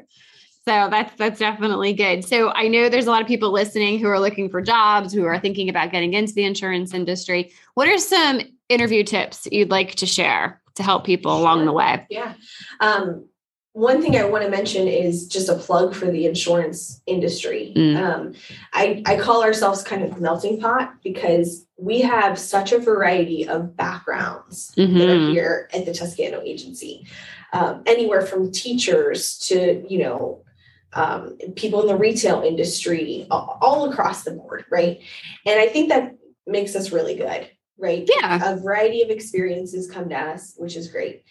so 0.67 0.89
that's 0.89 1.15
that's 1.15 1.39
definitely 1.39 1.93
good. 1.93 2.25
So 2.25 2.49
I 2.49 2.67
know 2.67 2.89
there's 2.89 3.07
a 3.07 3.11
lot 3.11 3.21
of 3.21 3.27
people 3.27 3.51
listening 3.51 3.99
who 3.99 4.07
are 4.07 4.19
looking 4.19 4.49
for 4.49 4.61
jobs, 4.61 5.13
who 5.13 5.23
are 5.23 5.39
thinking 5.39 5.69
about 5.69 5.91
getting 5.91 6.13
into 6.13 6.33
the 6.33 6.43
insurance 6.43 6.93
industry. 6.93 7.53
What 7.75 7.87
are 7.87 7.97
some 7.97 8.41
interview 8.69 9.03
tips 9.03 9.47
you'd 9.51 9.69
like 9.71 9.95
to 9.95 10.05
share 10.05 10.61
to 10.75 10.83
help 10.83 11.05
people 11.05 11.37
along 11.37 11.65
the 11.65 11.71
way? 11.71 12.05
Yeah. 12.09 12.33
Um, 12.79 13.27
one 13.73 14.01
thing 14.01 14.15
I 14.15 14.23
want 14.23 14.45
to 14.45 14.49
mention 14.49 14.87
is 14.87 15.27
just 15.27 15.49
a 15.49 15.55
plug 15.55 15.93
for 15.93 16.05
the 16.09 16.25
insurance 16.25 17.01
industry. 17.05 17.73
Mm. 17.75 17.97
Um, 17.97 18.33
I, 18.71 19.03
I 19.05 19.17
call 19.17 19.43
ourselves 19.43 19.83
kind 19.83 20.01
of 20.01 20.21
melting 20.21 20.61
pot 20.61 20.93
because 21.03 21.65
we 21.77 21.99
have 21.99 22.39
such 22.39 22.71
a 22.71 22.79
variety 22.79 23.45
of 23.45 23.75
backgrounds 23.75 24.71
that 24.77 24.83
are 24.83 24.87
Mhm. 24.87 25.31
here 25.31 25.69
at 25.73 25.85
the 25.85 25.93
Toscano 25.93 26.41
agency. 26.41 27.05
Um, 27.51 27.83
anywhere 27.85 28.21
from 28.21 28.49
teachers 28.49 29.37
to, 29.39 29.85
you 29.89 29.99
know, 29.99 30.45
um, 30.93 31.37
people 31.57 31.81
in 31.81 31.87
the 31.87 31.97
retail 31.97 32.43
industry, 32.43 33.27
all 33.29 33.89
across 33.91 34.23
the 34.23 34.31
board, 34.31 34.63
right? 34.71 35.01
And 35.45 35.59
I 35.59 35.67
think 35.67 35.89
that 35.89 36.15
makes 36.47 36.77
us 36.77 36.93
really 36.93 37.15
good, 37.15 37.49
right? 37.77 38.09
Yeah. 38.19 38.53
A 38.53 38.57
variety 38.57 39.01
of 39.01 39.09
experiences 39.09 39.89
come 39.89 40.09
to 40.09 40.15
us, 40.15 40.53
which 40.57 40.75
is 40.75 40.87
great. 40.89 41.23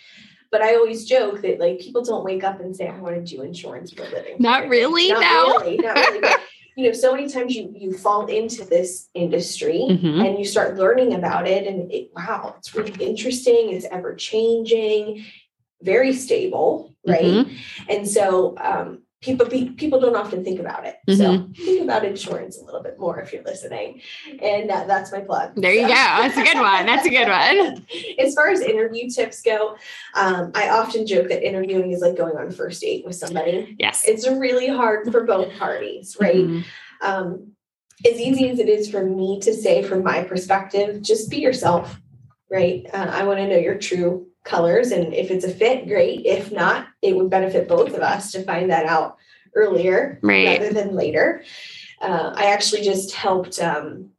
But 0.51 0.63
I 0.63 0.77
always 0.77 1.05
joke 1.05 1.43
that 1.43 1.59
like 1.59 1.81
people 1.81 2.05
don't 2.05 2.25
wake 2.25 2.45
up 2.45 2.61
and 2.61 2.77
say, 2.77 2.87
I 2.87 2.99
want 3.01 3.17
to 3.17 3.23
do 3.37 3.43
insurance 3.43 3.93
for 3.93 4.05
a 4.05 4.09
living. 4.11 4.37
Not 4.39 4.69
really, 4.69 5.09
Not 5.11 5.21
no. 5.21 5.59
really, 5.61 5.77
not 5.79 5.97
really. 5.97 6.21
But, 6.21 6.41
you 6.77 6.87
know, 6.87 6.93
so 6.93 7.13
many 7.15 7.29
times 7.29 7.55
you 7.55 7.73
you 7.77 7.93
fall 7.97 8.27
into 8.27 8.65
this 8.65 9.09
industry 9.15 9.79
Mhm. 9.89 10.27
and 10.27 10.39
you 10.41 10.45
start 10.45 10.77
learning 10.77 11.15
about 11.15 11.47
it 11.47 11.69
and 11.69 11.91
it, 11.93 12.11
wow 12.17 12.57
it's 12.59 12.75
really 12.75 12.93
interesting 13.05 13.71
it's 13.73 13.87
ever 13.93 14.13
changing 14.17 15.25
very 15.83 16.13
stable 16.13 16.93
right 17.07 17.23
Mhm. 17.47 17.57
and 17.89 18.09
so 18.09 18.57
um, 18.59 19.04
people 19.25 19.47
be, 19.47 19.71
people 19.71 19.99
don't 19.99 20.15
often 20.17 20.45
think 20.45 20.61
about 20.61 20.85
it 20.87 20.97
so 21.17 21.25
Mm-hmm. 21.25 21.53
think 21.53 21.83
about 21.83 22.05
insurance 22.05 22.59
a 22.61 22.65
little 22.65 22.83
bit 22.83 22.99
more 22.99 23.19
if 23.21 23.33
you're 23.33 23.43
listening 23.45 24.01
and 24.43 24.71
uh, 24.71 24.85
that's 24.87 25.11
my 25.13 25.21
plug 25.21 25.53
There 25.57 25.73
you 25.73 25.83
go. 25.83 25.95
That's 25.95 26.37
a 26.37 26.43
good 26.43 26.59
one. 26.61 26.87
That's 26.87 27.07
a 27.07 27.11
good 27.11 27.29
one. 27.29 27.87
as 28.19 28.35
far 28.35 28.49
as 28.49 28.61
interview 28.61 29.09
tips 29.11 29.43
go 29.43 29.77
um, 30.15 30.51
i 30.55 30.69
often 30.69 31.07
joke 31.07 31.29
that 31.29 31.47
interviewing 31.47 31.93
is 31.93 32.01
like 32.01 32.17
going 32.17 32.37
on 32.37 32.47
a 32.49 32.51
first 32.51 32.81
date 32.83 33.05
with 33.05 33.17
somebody 33.17 33.77
Yes. 33.79 34.05
it's 34.07 34.29
really 34.29 34.69
hard 34.69 35.11
for 35.11 35.25
both 35.25 35.53
parties 35.59 36.17
right 36.21 36.37
Mhm. 36.37 36.65
um, 37.03 37.53
as 38.07 38.21
easy 38.21 38.51
as 38.51 38.59
it 38.59 38.69
is 38.69 38.91
for 38.91 39.05
me 39.05 39.41
to 39.41 39.55
say 39.55 39.83
from 39.83 40.03
my 40.03 40.23
perspective, 40.25 41.01
just 41.01 41.31
be 41.31 41.39
yourself, 41.39 41.99
right? 42.51 42.85
Uh, 42.93 43.09
I 43.11 43.23
want 43.25 43.39
to 43.39 43.49
know 43.49 43.57
your 43.57 43.77
true 43.79 44.27
colors. 44.45 44.93
And 44.93 45.13
if 45.15 45.31
it's 45.31 45.45
a 45.45 45.51
fit, 45.51 45.87
great. 45.89 46.25
If 46.25 46.53
not, 46.53 46.87
it 47.03 47.17
would 47.17 47.31
benefit 47.31 47.67
both 47.69 47.89
of 47.95 48.01
us 48.01 48.31
to 48.33 48.43
find 48.45 48.71
that 48.71 48.87
out 48.87 49.17
earlier 49.55 50.19
Right. 50.23 50.61
rather 50.61 50.73
than 50.73 50.95
later. 50.95 51.43
Uh, 52.01 52.33
I 52.37 52.47
actually 52.53 52.83
just 52.83 53.15
helped. 53.15 53.61
Um, 53.61 54.11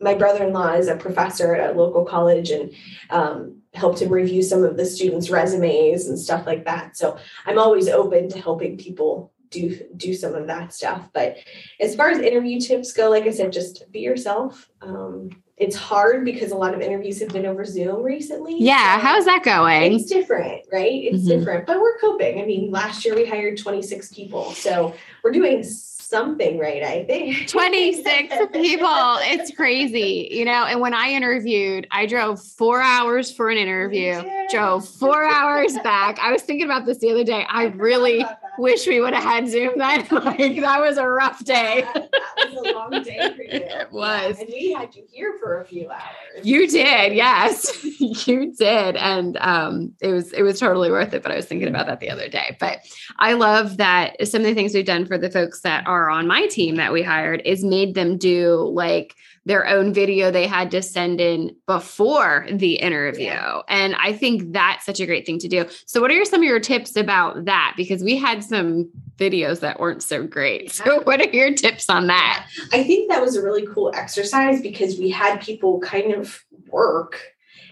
my 0.00 0.14
brother-in-law 0.14 0.72
is 0.72 0.88
a 0.88 0.96
professor 0.96 1.54
at 1.54 1.70
a 1.70 1.78
local 1.78 2.04
college 2.04 2.50
and 2.50 2.72
um, 3.10 3.62
helped 3.72 4.02
him 4.02 4.08
review 4.08 4.42
some 4.42 4.64
of 4.64 4.76
the 4.76 4.84
students' 4.84 5.30
resumes 5.30 6.08
and 6.08 6.18
stuff 6.18 6.44
like 6.44 6.64
that. 6.64 6.96
So 6.96 7.16
I'm 7.46 7.58
always 7.58 7.88
open 7.88 8.28
to 8.30 8.40
helping 8.40 8.76
people 8.76 9.32
do 9.50 9.78
do 9.96 10.12
some 10.14 10.34
of 10.34 10.48
that 10.48 10.74
stuff. 10.74 11.08
But 11.12 11.36
as 11.78 11.94
far 11.94 12.10
as 12.10 12.18
interview 12.18 12.58
tips 12.58 12.92
go, 12.92 13.10
like 13.10 13.24
I 13.24 13.30
said, 13.30 13.52
just 13.52 13.84
be 13.92 14.00
yourself. 14.00 14.68
Um, 14.80 15.30
it's 15.56 15.76
hard 15.76 16.24
because 16.24 16.50
a 16.50 16.56
lot 16.56 16.74
of 16.74 16.80
interviews 16.80 17.20
have 17.20 17.28
been 17.28 17.46
over 17.46 17.64
Zoom 17.64 18.02
recently. 18.02 18.56
Yeah, 18.58 18.96
so 18.96 19.02
how's 19.06 19.24
that 19.26 19.42
going? 19.44 19.92
It's 19.94 20.06
different, 20.06 20.62
right? 20.72 20.90
It's 21.04 21.24
Mhm. 21.24 21.28
different, 21.28 21.66
but 21.66 21.80
we're 21.80 21.98
coping. 21.98 22.40
I 22.40 22.44
mean, 22.46 22.70
last 22.70 23.04
year 23.04 23.14
we 23.14 23.26
hired 23.26 23.58
26 23.58 24.12
people, 24.12 24.52
so 24.52 24.94
we're 25.22 25.30
doing 25.30 25.62
something 25.62 26.58
right, 26.58 26.82
I 26.82 27.04
think. 27.04 27.48
26 27.48 28.34
people. 28.52 28.88
It's 29.20 29.54
crazy, 29.54 30.28
you 30.30 30.44
know. 30.44 30.64
And 30.64 30.80
when 30.80 30.94
I 30.94 31.08
interviewed, 31.10 31.86
I 31.90 32.06
drove 32.06 32.42
four 32.42 32.80
hours 32.82 33.30
for 33.30 33.48
an 33.50 33.56
interview, 33.58 34.22
drove 34.50 34.86
four 34.88 35.24
hours 35.24 35.78
back. 35.78 36.18
I 36.20 36.32
was 36.32 36.42
thinking 36.42 36.64
about 36.66 36.86
this 36.86 36.98
the 36.98 37.10
other 37.10 37.24
day. 37.24 37.46
I 37.48 37.64
really 37.66 38.24
wish 38.58 38.86
we 38.86 39.00
would 39.00 39.14
have 39.14 39.22
had 39.22 39.48
Zoom 39.48 39.72
then. 39.76 40.06
Like, 40.22 40.60
that 40.60 40.80
was 40.80 40.98
a 40.98 41.06
rough 41.06 41.44
day. 41.44 41.86
That, 41.94 42.10
that 42.12 42.52
was 42.52 42.66
a 42.66 42.72
long 42.72 43.02
day 43.02 43.34
for 43.34 43.42
you. 43.42 43.48
It 43.72 43.90
was. 43.90 44.38
And 44.38 44.48
we 44.48 44.72
had 44.72 44.94
you 44.94 45.04
here 45.10 45.36
for 45.40 45.60
a 45.60 45.64
few 45.64 45.90
hours. 45.90 46.00
You 46.42 46.68
did, 46.68 47.14
yes, 47.14 47.84
you 48.26 48.54
did, 48.54 48.96
and 48.96 49.36
um, 49.38 49.92
it 50.00 50.08
was 50.08 50.32
it 50.32 50.42
was 50.42 50.60
totally 50.60 50.90
worth 50.90 51.12
it. 51.14 51.22
But 51.22 51.32
I 51.32 51.36
was 51.36 51.46
thinking 51.46 51.68
about 51.68 51.86
that 51.86 52.00
the 52.00 52.10
other 52.10 52.28
day. 52.28 52.56
But 52.60 52.78
I 53.18 53.32
love 53.34 53.78
that 53.78 54.16
some 54.26 54.42
of 54.42 54.46
the 54.46 54.54
things 54.54 54.74
we've 54.74 54.84
done 54.84 55.06
for 55.06 55.18
the 55.18 55.30
folks 55.30 55.60
that 55.62 55.86
are 55.86 56.10
on 56.10 56.26
my 56.26 56.46
team 56.46 56.76
that 56.76 56.92
we 56.92 57.02
hired 57.02 57.42
is 57.44 57.64
made 57.64 57.94
them 57.94 58.18
do 58.18 58.70
like 58.72 59.14
their 59.44 59.66
own 59.66 59.92
video 59.92 60.30
they 60.30 60.46
had 60.46 60.70
to 60.70 60.80
send 60.82 61.20
in 61.20 61.54
before 61.66 62.46
the 62.50 62.74
interview, 62.74 63.24
Yeah. 63.26 63.60
and 63.68 63.94
I 63.96 64.12
think 64.12 64.52
that's 64.52 64.86
such 64.86 65.00
a 65.00 65.06
great 65.06 65.26
thing 65.26 65.38
to 65.40 65.48
do. 65.48 65.66
So, 65.86 66.00
what 66.00 66.10
are 66.12 66.24
some 66.24 66.40
of 66.40 66.44
your 66.44 66.60
tips 66.60 66.94
about 66.96 67.44
that? 67.46 67.74
Because 67.76 68.02
we 68.04 68.16
had 68.16 68.44
some 68.44 68.88
videos 69.16 69.60
that 69.60 69.80
weren't 69.80 70.02
so 70.02 70.26
great. 70.26 70.70
So, 70.82 71.00
what 71.02 71.20
are 71.20 71.28
your 71.30 71.52
tips 71.54 71.88
on 71.90 72.06
that? 72.06 72.46
I 72.72 72.84
think 72.84 73.10
that 73.10 73.20
was 73.20 73.36
a 73.36 73.42
really 73.42 73.66
cool 73.66 73.92
exercise 73.94 74.60
because 74.60 74.98
we 74.98 75.10
had 75.10 75.40
people 75.40 75.80
kind 75.80 76.12
of 76.14 76.44
work 76.68 77.20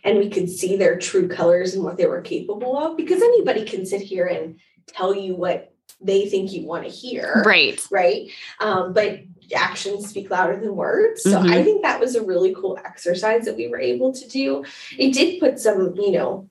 and 0.04 0.18
we 0.18 0.28
could 0.28 0.48
see 0.50 0.76
their 0.76 0.98
true 0.98 1.28
colors 1.28 1.74
and 1.74 1.84
what 1.84 1.96
they 1.96 2.06
were 2.06 2.20
capable 2.20 2.76
of 2.78 2.96
because 2.96 3.22
anybody 3.22 3.64
can 3.64 3.84
sit 3.86 4.00
here 4.00 4.26
and 4.26 4.58
tell 4.86 5.14
you 5.14 5.34
what 5.34 5.72
they 6.00 6.28
think 6.28 6.52
you 6.52 6.66
want 6.66 6.84
to 6.84 6.90
hear. 6.90 7.42
Right. 7.44 7.80
Right. 7.90 8.30
Um, 8.60 8.92
but 8.92 9.20
actions 9.54 10.08
speak 10.08 10.30
louder 10.30 10.56
than 10.58 10.76
words. 10.76 11.22
So 11.22 11.40
Mhm. 11.40 11.50
I 11.50 11.62
think 11.62 11.82
that 11.82 12.00
was 12.00 12.14
a 12.14 12.22
really 12.22 12.54
cool 12.54 12.78
exercise 12.84 13.44
that 13.44 13.56
we 13.56 13.68
were 13.68 13.80
able 13.80 14.12
to 14.12 14.28
do. 14.28 14.64
It 14.98 15.12
did 15.12 15.40
put 15.40 15.58
some, 15.58 15.94
you 15.96 16.12
know, 16.12 16.48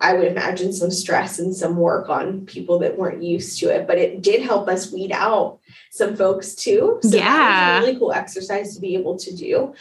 I 0.00 0.12
would 0.12 0.26
imagine 0.26 0.72
some 0.74 0.90
stress 0.90 1.38
and 1.38 1.56
some 1.56 1.76
work 1.78 2.10
on 2.10 2.44
people 2.44 2.78
that 2.80 2.98
weren't 2.98 3.22
used 3.22 3.58
to 3.60 3.70
it, 3.74 3.86
but 3.86 3.96
it 3.96 4.20
did 4.20 4.42
help 4.42 4.68
us 4.68 4.92
weed 4.92 5.10
out 5.10 5.58
some 5.90 6.14
folks 6.16 6.54
too. 6.54 6.98
So 7.02 7.16
Yeah. 7.16 7.22
that 7.24 7.78
was 7.78 7.84
a 7.84 7.86
really 7.88 7.98
cool 7.98 8.12
exercise 8.12 8.74
to 8.74 8.80
be 8.80 8.94
able 8.94 9.16
to 9.16 9.34
do. 9.34 9.72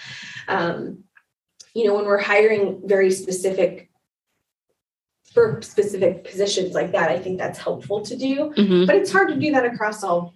Um, 0.47 1.03
you 1.73 1.85
know, 1.85 1.95
when 1.95 2.05
we're 2.05 2.21
hiring 2.21 2.81
very 2.85 3.11
specific 3.11 3.89
for 5.33 5.59
specific 5.61 6.23
positions 6.23 6.73
like 6.73 6.93
that, 6.93 7.11
I 7.11 7.19
think 7.19 7.37
that's 7.37 7.59
helpful 7.59 7.99
to 8.03 8.15
do. 8.15 8.53
Mhm. 8.55 8.87
But 8.87 8.95
it's 8.95 9.11
hard 9.11 9.27
to 9.29 9.35
do 9.35 9.51
that 9.51 9.65
across 9.65 10.01
all 10.01 10.33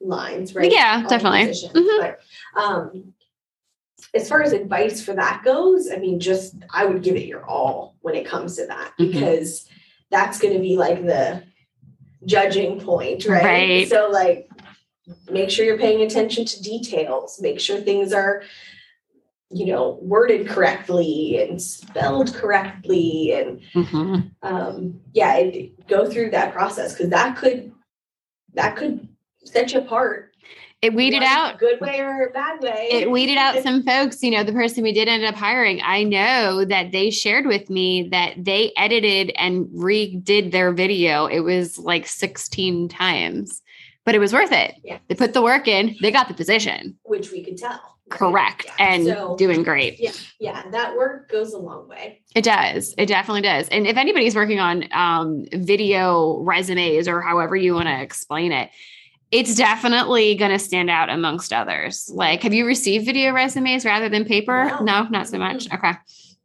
lines, 0.00 0.54
right? 0.54 0.70
Yeah, 0.72 1.02
All 1.04 1.08
definitely. 1.10 1.52
Mhm. 1.52 2.00
But 2.00 2.20
um, 2.60 3.14
as 4.14 4.28
far 4.28 4.42
as 4.42 4.52
advice 4.52 5.02
for 5.02 5.14
that 5.14 5.42
goes, 5.44 5.90
I 5.90 5.96
mean, 5.96 6.20
just 6.20 6.54
I 6.72 6.86
would 6.86 7.02
give 7.02 7.16
it 7.16 7.26
your 7.26 7.44
all 7.44 7.96
when 8.00 8.14
it 8.14 8.26
comes 8.26 8.56
to 8.56 8.66
that 8.66 8.92
Mhm. 8.98 9.12
because 9.12 9.68
that's 10.10 10.38
going 10.38 10.54
to 10.54 10.60
be 10.60 10.76
like 10.76 11.04
the 11.04 11.42
judging 12.24 12.80
point, 12.80 13.26
right? 13.26 13.44
Right. 13.44 13.88
So, 13.88 14.08
like, 14.10 14.48
make 15.30 15.50
sure 15.50 15.64
you're 15.64 15.78
paying 15.78 16.02
attention 16.02 16.44
to 16.44 16.62
details, 16.62 17.40
make 17.40 17.60
sure 17.60 17.80
things 17.80 18.12
are 18.12 18.42
you 19.50 19.64
know 19.64 19.98
worded 20.02 20.46
correctly 20.46 21.40
and 21.42 21.60
spelled 21.62 22.34
correctly 22.34 23.32
and 23.32 23.62
Mhm. 23.72 24.30
um 24.42 25.00
yeah 25.14 25.36
it, 25.38 25.86
go 25.86 26.06
through 26.06 26.32
that 26.32 26.52
process 26.52 26.92
because 26.92 27.08
that 27.08 27.34
could 27.38 27.72
that 28.52 28.76
could 28.76 29.08
set 29.52 29.72
you 29.72 29.80
apart 29.80 30.32
It 30.80 30.94
weeded 30.94 31.22
one 31.22 31.26
out 31.26 31.58
good 31.58 31.80
way 31.80 32.00
or 32.00 32.26
a 32.26 32.30
bad 32.30 32.62
way 32.62 32.88
it 32.90 33.10
weeded 33.10 33.36
out 33.36 33.62
some 33.62 33.82
folks. 33.82 34.22
You 34.22 34.30
know, 34.30 34.44
the 34.44 34.52
person 34.52 34.82
we 34.82 34.92
did 34.92 35.08
end 35.08 35.24
up 35.24 35.34
hiring, 35.34 35.80
I 35.82 36.04
know 36.04 36.64
that 36.64 36.92
they 36.92 37.10
shared 37.10 37.46
with 37.46 37.68
me 37.68 38.08
that 38.10 38.34
they 38.38 38.72
edited 38.76 39.32
and 39.36 39.66
redid 39.66 40.52
their 40.52 40.72
video. 40.72 41.26
It 41.26 41.40
was 41.40 41.78
like 41.78 42.06
16 42.06 42.88
times, 42.88 43.60
but 44.04 44.14
it 44.14 44.20
was 44.20 44.32
worth 44.32 44.52
it. 44.52 44.74
Yeah. 44.84 44.98
They 45.08 45.14
put 45.16 45.34
the 45.34 45.42
work 45.42 45.66
in, 45.66 45.96
they 46.00 46.10
got 46.12 46.28
the 46.28 46.34
position. 46.34 46.96
which 47.02 47.32
we 47.32 47.42
could 47.44 47.56
tell? 47.58 47.80
Correct. 48.10 48.64
Yeah. 48.66 48.86
And 48.92 49.04
so 49.04 49.36
doing 49.36 49.62
great. 49.62 49.98
Yeah 49.98 50.12
yeah 50.40 50.62
that 50.70 50.96
work 50.96 51.30
goes 51.30 51.52
a 51.52 51.58
long 51.58 51.88
way 51.88 52.22
It 52.34 52.42
does. 52.42 52.94
It 52.96 53.06
definitely 53.06 53.42
does. 53.42 53.68
And 53.68 53.86
if 53.86 53.96
anybody's 53.96 54.34
working 54.34 54.60
on 54.60 54.84
um, 54.92 55.44
video 55.52 56.38
resumes 56.38 57.06
or 57.08 57.20
however 57.20 57.54
you 57.56 57.74
want 57.74 57.88
to 57.88 58.00
explain 58.00 58.52
it, 58.52 58.70
it's 59.30 59.54
definitely 59.54 60.34
going 60.36 60.50
to 60.52 60.58
stand 60.58 60.88
out 60.90 61.10
amongst 61.10 61.52
others. 61.52 62.10
Like, 62.12 62.42
have 62.42 62.54
you 62.54 62.64
received 62.66 63.04
video 63.06 63.32
resumes 63.32 63.84
rather 63.84 64.08
than 64.08 64.24
paper? 64.24 64.64
No. 64.64 64.78
No, 64.80 65.02
not 65.10 65.28
so 65.28 65.38
much. 65.38 65.72
Okay. 65.72 65.92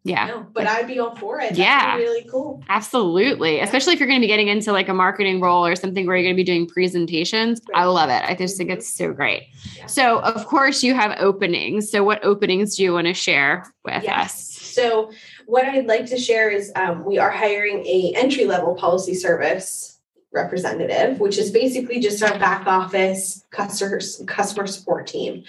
Yeah. 0.05 0.25
no, 0.27 0.45
but 0.51 0.67
i'd 0.67 0.85
be 0.85 0.99
all 0.99 1.15
for 1.15 1.37
it 1.39 1.51
That'd 1.51 1.59
Yeah. 1.59 1.95
really 1.95 2.27
cool 2.29 2.61
Absolutely. 2.67 3.61
Especially 3.61 3.93
if 3.93 3.99
you're 3.99 4.07
going 4.09 4.19
to 4.19 4.23
be 4.23 4.27
getting 4.27 4.49
into 4.49 4.73
like 4.73 4.89
a 4.89 4.93
marketing 4.93 5.39
role 5.39 5.65
or 5.65 5.77
something 5.77 6.05
where 6.05 6.17
you're 6.17 6.25
going 6.25 6.35
to 6.35 6.37
be 6.37 6.43
doing 6.43 6.67
presentations. 6.67 7.61
I 7.73 7.85
love 7.85 8.09
it. 8.09 8.21
I 8.29 8.35
just 8.35 8.57
think 8.57 8.69
it's 8.69 8.93
so 8.93 9.13
great. 9.13 9.43
Yeah. 9.77 9.85
So, 9.85 10.19
of 10.19 10.45
course, 10.45 10.83
you 10.83 10.93
have 10.93 11.15
openings. 11.19 11.89
So, 11.89 12.03
what 12.03 12.21
openings 12.25 12.75
do 12.75 12.83
you 12.83 12.91
want 12.91 13.07
to 13.07 13.13
share 13.13 13.73
with 13.85 14.03
Yes. 14.03 14.33
us? 14.33 14.49
So 14.73 15.11
what 15.45 15.63
I'd 15.65 15.85
like 15.85 16.07
to 16.07 16.17
share 16.17 16.49
is 16.49 16.71
um, 16.75 17.05
we 17.05 17.17
are 17.17 17.31
hiring 17.31 17.85
a 17.85 18.11
entry 18.17 18.43
level 18.43 18.75
policy 18.75 19.13
service 19.13 19.92
representative, 20.33 21.19
which 21.19 21.37
is 21.37 21.51
basically 21.51 21.99
just 21.99 22.21
our 22.23 22.37
back 22.39 22.65
office 22.67 23.45
customer 23.51 23.99
customer 24.25 24.67
support 24.67 25.07
team, 25.07 25.43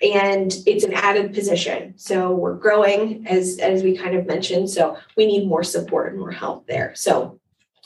and 0.00 0.54
it's 0.66 0.84
an 0.84 0.92
added 0.94 1.34
position. 1.34 1.94
So 1.98 2.32
we're 2.32 2.54
growing 2.56 3.26
as 3.28 3.58
as 3.58 3.82
we 3.82 3.96
kind 3.96 4.16
of 4.16 4.26
mentioned. 4.26 4.70
So 4.70 4.96
we 5.16 5.26
need 5.26 5.46
more 5.46 5.62
support 5.62 6.10
and 6.12 6.18
more 6.18 6.32
help 6.32 6.66
there. 6.66 6.94
So. 6.94 7.38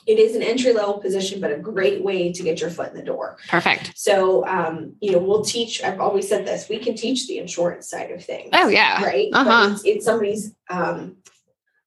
It 0.08 0.20
is 0.20 0.36
an 0.36 0.42
entry 0.44 0.72
level 0.72 0.98
position, 0.98 1.40
but 1.40 1.50
a 1.50 1.56
great 1.56 2.00
way 2.00 2.30
to 2.32 2.42
get 2.44 2.60
your 2.60 2.70
foot 2.70 2.90
in 2.90 2.96
the 2.96 3.02
door. 3.02 3.38
Perfect. 3.48 3.90
So, 3.96 4.46
um, 4.46 4.92
you 5.00 5.10
know, 5.10 5.18
we'll 5.18 5.42
teach. 5.42 5.82
I've 5.82 5.98
always 5.98 6.28
said 6.28 6.46
this: 6.46 6.68
we 6.68 6.78
can 6.78 6.94
teach 6.94 7.26
the 7.26 7.38
insurance 7.38 7.90
side 7.90 8.12
of 8.12 8.24
things 8.24 8.50
Oh, 8.52 8.68
yeah. 8.68 9.02
right? 9.02 9.28
Uh-huh. 9.32 9.44
But 9.44 9.72
it's, 9.72 9.84
it's 9.84 10.04
somebody's 10.04 10.54
um, 10.70 11.16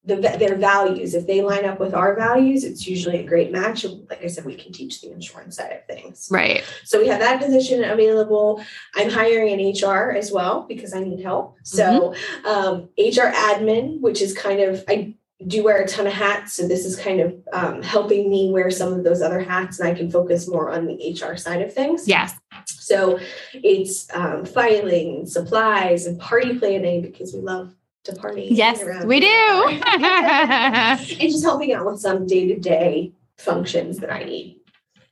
the 0.04 0.16
their 0.16 0.56
values. 0.56 1.14
If 1.14 1.26
they 1.26 1.42
line 1.42 1.64
up 1.64 1.78
with 1.78 1.94
our 1.94 2.16
values, 2.16 2.64
it's 2.64 2.86
usually 2.86 3.18
a 3.18 3.22
great 3.22 3.52
match. 3.52 3.84
And 3.84 4.08
like 4.08 4.24
I 4.24 4.28
said, 4.28 4.44
we 4.44 4.54
can 4.54 4.72
teach 4.72 5.00
the 5.00 5.12
insurance 5.12 5.56
side 5.56 5.72
of 5.72 5.84
things. 5.86 6.28
Right. 6.30 6.64
So 6.84 7.00
we 7.00 7.08
have 7.08 7.20
that 7.20 7.40
position 7.40 7.84
available. 7.84 8.64
I'm 8.94 9.10
hiring 9.10 9.60
an 9.60 9.74
HR 9.74 10.12
as 10.12 10.32
well 10.32 10.64
because 10.68 10.94
I 10.94 11.00
need 11.00 11.20
help. 11.20 11.58
So 11.64 12.14
um, 12.46 12.88
HR 12.98 13.30
admin, 13.32 14.00
which 14.00 14.22
is 14.22 14.36
kind 14.36 14.60
of 14.60 14.84
I 14.88 15.14
do 15.46 15.64
wear 15.64 15.82
a 15.82 15.88
ton 15.88 16.06
of 16.06 16.12
hats, 16.12 16.52
so 16.52 16.68
this 16.68 16.84
is 16.84 16.96
kind 16.96 17.20
of 17.20 17.34
um, 17.52 17.82
helping 17.82 18.28
me 18.28 18.50
wear 18.52 18.70
some 18.70 18.92
of 18.92 19.04
those 19.04 19.22
other 19.22 19.40
hats, 19.40 19.80
and 19.80 19.88
I 19.88 19.94
can 19.94 20.10
focus 20.10 20.46
more 20.46 20.70
on 20.70 20.86
the 20.86 21.12
HR 21.12 21.36
side 21.36 21.62
of 21.62 21.72
things. 21.72 22.06
Yes. 22.06 22.34
So 22.66 23.18
it's 23.54 24.12
um, 24.14 24.44
filing, 24.44 25.26
supplies, 25.26 26.06
and 26.06 26.20
party 26.20 26.58
planning 26.58 27.00
because 27.00 27.32
we 27.32 27.40
love 27.40 27.74
to 28.04 28.14
party. 28.14 28.48
Yes, 28.50 28.82
we 29.04 29.20
do. 29.20 29.26
and 29.86 30.98
just 31.20 31.44
helping 31.44 31.72
out 31.72 31.84
with 31.86 32.00
some 32.00 32.26
day 32.26 32.46
to 32.48 32.58
day 32.58 33.12
functions 33.38 33.98
that 33.98 34.12
I 34.12 34.24
need 34.24 34.58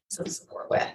some 0.09 0.27
support 0.27 0.71
with. 0.71 0.89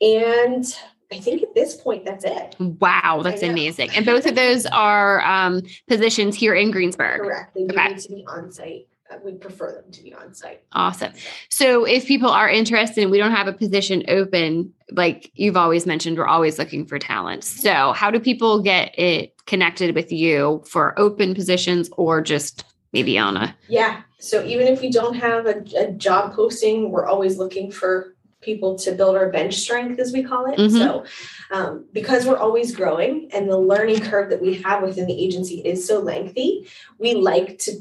And 0.00 0.64
I 1.12 1.18
think 1.18 1.42
at 1.42 1.54
this 1.54 1.76
point, 1.76 2.04
that's 2.04 2.24
it. 2.24 2.56
wow, 2.58 3.20
that's 3.22 3.42
amazing. 3.42 3.90
And 3.94 4.04
both 4.04 4.26
of 4.26 4.34
those 4.34 4.66
are 4.66 5.24
um, 5.24 5.62
positions 5.88 6.34
here 6.34 6.54
in 6.54 6.70
Greensburg. 6.70 7.20
Correct. 7.20 7.54
They 7.54 7.62
Okay. 7.64 7.88
need 7.88 7.98
to 7.98 8.08
be 8.08 8.24
on 8.26 8.50
site. 8.50 8.88
We 9.22 9.32
prefer 9.32 9.72
them 9.72 9.90
to 9.92 10.02
be 10.02 10.14
on 10.14 10.34
site. 10.34 10.62
Awesome. 10.72 11.12
So 11.50 11.84
if 11.84 12.06
people 12.06 12.30
are 12.30 12.48
interested 12.48 13.02
and 13.02 13.10
we 13.10 13.18
don't 13.18 13.32
have 13.32 13.46
a 13.46 13.52
position 13.52 14.02
open, 14.08 14.72
like 14.90 15.30
you've 15.34 15.56
always 15.56 15.86
mentioned, 15.86 16.16
we're 16.16 16.26
always 16.26 16.58
looking 16.58 16.86
for 16.86 16.98
talent. 16.98 17.44
So 17.44 17.92
how 17.92 18.10
do 18.10 18.18
people 18.18 18.62
get 18.62 18.98
it 18.98 19.34
connected 19.46 19.94
with 19.94 20.10
you 20.10 20.62
for 20.66 20.98
open 20.98 21.34
positions 21.34 21.90
or 21.96 22.20
just 22.20 22.64
maybe 22.92 23.18
on 23.18 23.36
a 23.36 23.54
Yeah. 23.68 24.02
So 24.20 24.42
even 24.44 24.66
if 24.68 24.80
we 24.80 24.90
don't 24.90 25.14
have 25.14 25.46
a, 25.46 25.62
a 25.76 25.92
job 25.92 26.32
posting, 26.32 26.90
we're 26.90 27.06
always 27.06 27.36
looking 27.36 27.70
for 27.70 28.13
people 28.44 28.76
to 28.78 28.92
build 28.92 29.16
our 29.16 29.30
bench 29.30 29.54
strength, 29.54 29.98
as 29.98 30.12
we 30.12 30.22
call 30.22 30.46
it. 30.52 30.58
Mhm. 30.58 30.70
So, 30.70 31.04
um, 31.50 31.86
because 31.92 32.26
we're 32.26 32.36
always 32.36 32.74
growing 32.74 33.28
and 33.32 33.48
the 33.48 33.58
learning 33.58 34.00
curve 34.00 34.30
that 34.30 34.42
we 34.42 34.54
have 34.62 34.82
within 34.82 35.06
the 35.06 35.24
agency 35.24 35.60
is 35.60 35.86
so 35.86 36.00
lengthy, 36.00 36.68
we 36.98 37.14
like 37.14 37.58
to, 37.60 37.72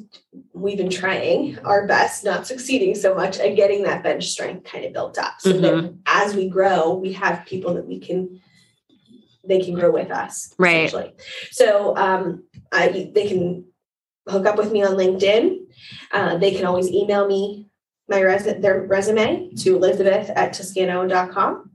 we've 0.53 0.77
been 0.77 0.89
trying 0.89 1.59
our 1.59 1.85
best, 1.87 2.23
not 2.23 2.47
succeeding 2.47 2.95
so 2.95 3.13
much 3.13 3.37
at 3.39 3.55
getting 3.55 3.83
that 3.83 4.03
bench 4.03 4.29
strength 4.29 4.63
kind 4.63 4.85
of 4.85 4.93
built 4.93 5.17
up. 5.17 5.35
So 5.39 5.53
that 5.53 5.73
Mm-hmm. 5.73 5.95
as 6.05 6.35
we 6.35 6.47
grow, 6.47 6.93
we 6.93 7.13
have 7.13 7.45
people 7.45 7.73
that 7.75 7.87
we 7.87 7.99
can, 7.99 8.39
they 9.45 9.59
can 9.59 9.73
grow 9.73 9.91
with 9.91 10.09
us. 10.09 10.55
Right. 10.57 10.93
So, 11.51 11.95
um, 11.97 12.43
I, 12.71 13.11
they 13.13 13.27
can 13.27 13.65
hook 14.27 14.45
up 14.45 14.57
with 14.57 14.71
me 14.71 14.83
on 14.83 14.93
LinkedIn. 14.95 15.59
Uh, 16.11 16.37
they 16.37 16.51
can 16.51 16.65
always 16.65 16.89
email 16.89 17.27
me 17.27 17.67
my 18.09 18.19
res- 18.21 18.43
their 18.61 18.81
resume 18.83 19.51
to 19.55 19.75
elizabeth 19.75 20.29
at 20.35 20.53
toscano.com. 20.53 21.69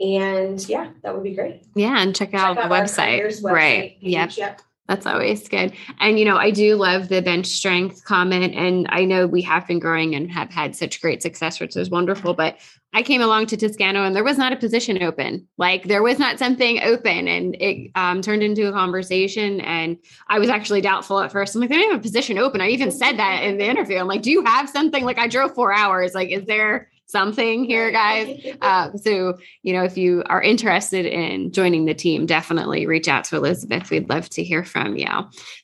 And 0.00 0.68
yeah, 0.68 0.90
that 1.02 1.14
would 1.14 1.24
be 1.24 1.34
great. 1.34 1.62
Yeah, 1.74 2.00
and 2.00 2.14
check 2.14 2.34
out 2.34 2.54
Check 2.56 2.68
the 2.68 2.74
our 2.74 2.82
website. 2.82 3.20
website 3.26 3.42
Right. 3.52 3.90
page. 4.00 4.02
Yep. 4.02 4.36
Yep. 4.36 4.60
That's 4.88 5.06
always 5.06 5.48
good. 5.48 5.72
And, 6.00 6.18
you 6.18 6.24
know, 6.24 6.36
I 6.36 6.50
do 6.50 6.74
love 6.74 7.08
the 7.08 7.22
bench 7.22 7.46
strength 7.46 8.04
comment. 8.04 8.54
And 8.54 8.86
I 8.90 9.04
know 9.04 9.28
we 9.28 9.40
have 9.42 9.66
been 9.66 9.78
growing 9.78 10.14
and 10.16 10.30
have 10.32 10.50
had 10.50 10.74
such 10.74 11.00
great 11.00 11.22
success, 11.22 11.60
which 11.60 11.76
is 11.76 11.88
wonderful. 11.88 12.34
But 12.34 12.58
I 12.92 13.02
came 13.02 13.22
along 13.22 13.46
to 13.46 13.56
Toscano 13.56 14.04
and 14.04 14.14
there 14.14 14.24
was 14.24 14.38
not 14.38 14.52
a 14.52 14.56
position 14.56 15.02
open. 15.02 15.46
Like 15.56 15.84
there 15.84 16.02
was 16.02 16.18
not 16.18 16.38
something 16.38 16.82
open. 16.82 17.28
And 17.28 17.54
it 17.60 17.92
um, 17.94 18.22
turned 18.22 18.42
into 18.42 18.68
a 18.68 18.72
conversation. 18.72 19.60
And 19.60 19.98
I 20.28 20.40
was 20.40 20.50
actually 20.50 20.80
doubtful 20.80 21.20
at 21.20 21.30
first. 21.30 21.54
I'm 21.54 21.60
like, 21.60 21.70
they 21.70 21.76
don't 21.76 21.92
have 21.92 22.00
a 22.00 22.02
position 22.02 22.36
open. 22.36 22.60
I 22.60 22.68
even 22.68 22.90
said 22.90 23.16
that 23.18 23.44
in 23.44 23.58
the 23.58 23.64
interview. 23.70 23.98
I'm 23.98 24.08
like, 24.08 24.22
do 24.22 24.32
you 24.32 24.44
have 24.44 24.68
something? 24.68 25.04
Like 25.04 25.18
I 25.18 25.28
drove 25.28 25.54
four 25.54 25.72
hours. 25.72 26.12
Like, 26.12 26.30
is 26.30 26.44
there 26.44 26.90
something 27.12 27.64
here, 27.64 27.92
guys? 27.92 28.40
Uh, 28.62 28.92
so, 28.96 29.36
you 29.62 29.72
know, 29.72 29.82
if 29.82 29.96
you 29.96 30.22
are 30.26 30.40
interested 30.40 31.04
in 31.04 31.50
joining 31.50 31.84
the 31.84 31.94
team, 31.94 32.26
definitely 32.26 32.86
reach 32.86 33.08
out 33.08 33.24
to 33.24 33.36
Elizabeth. 33.36 33.90
We'd 33.90 34.08
love 34.08 34.28
to 34.30 34.44
hear 34.44 34.62
from 34.62 34.96
you. 34.96 35.08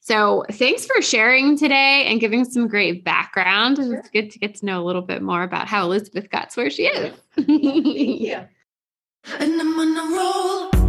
So, 0.00 0.44
thanks 0.50 0.84
for 0.84 1.00
sharing 1.00 1.56
today 1.56 2.06
and 2.06 2.20
giving 2.20 2.44
some 2.44 2.66
great 2.66 3.04
background. 3.04 3.76
Sure. 3.76 3.98
It's 3.98 4.11
good 4.11 4.30
to 4.32 4.38
get 4.38 4.56
to 4.56 4.66
know 4.66 4.82
a 4.82 4.84
little 4.84 5.02
bit 5.02 5.22
more 5.22 5.44
about 5.44 5.68
how 5.68 5.84
Elizabeth 5.84 6.28
got 6.30 6.50
to 6.50 6.61
where 6.61 6.70
she 6.70 6.87
is. 6.87 7.14
Thank 7.37 8.20
you. 8.20 8.40
And 9.40 9.61
I'm 9.61 9.78
on 9.78 9.96
a 9.96 10.16
roll. 10.16 10.88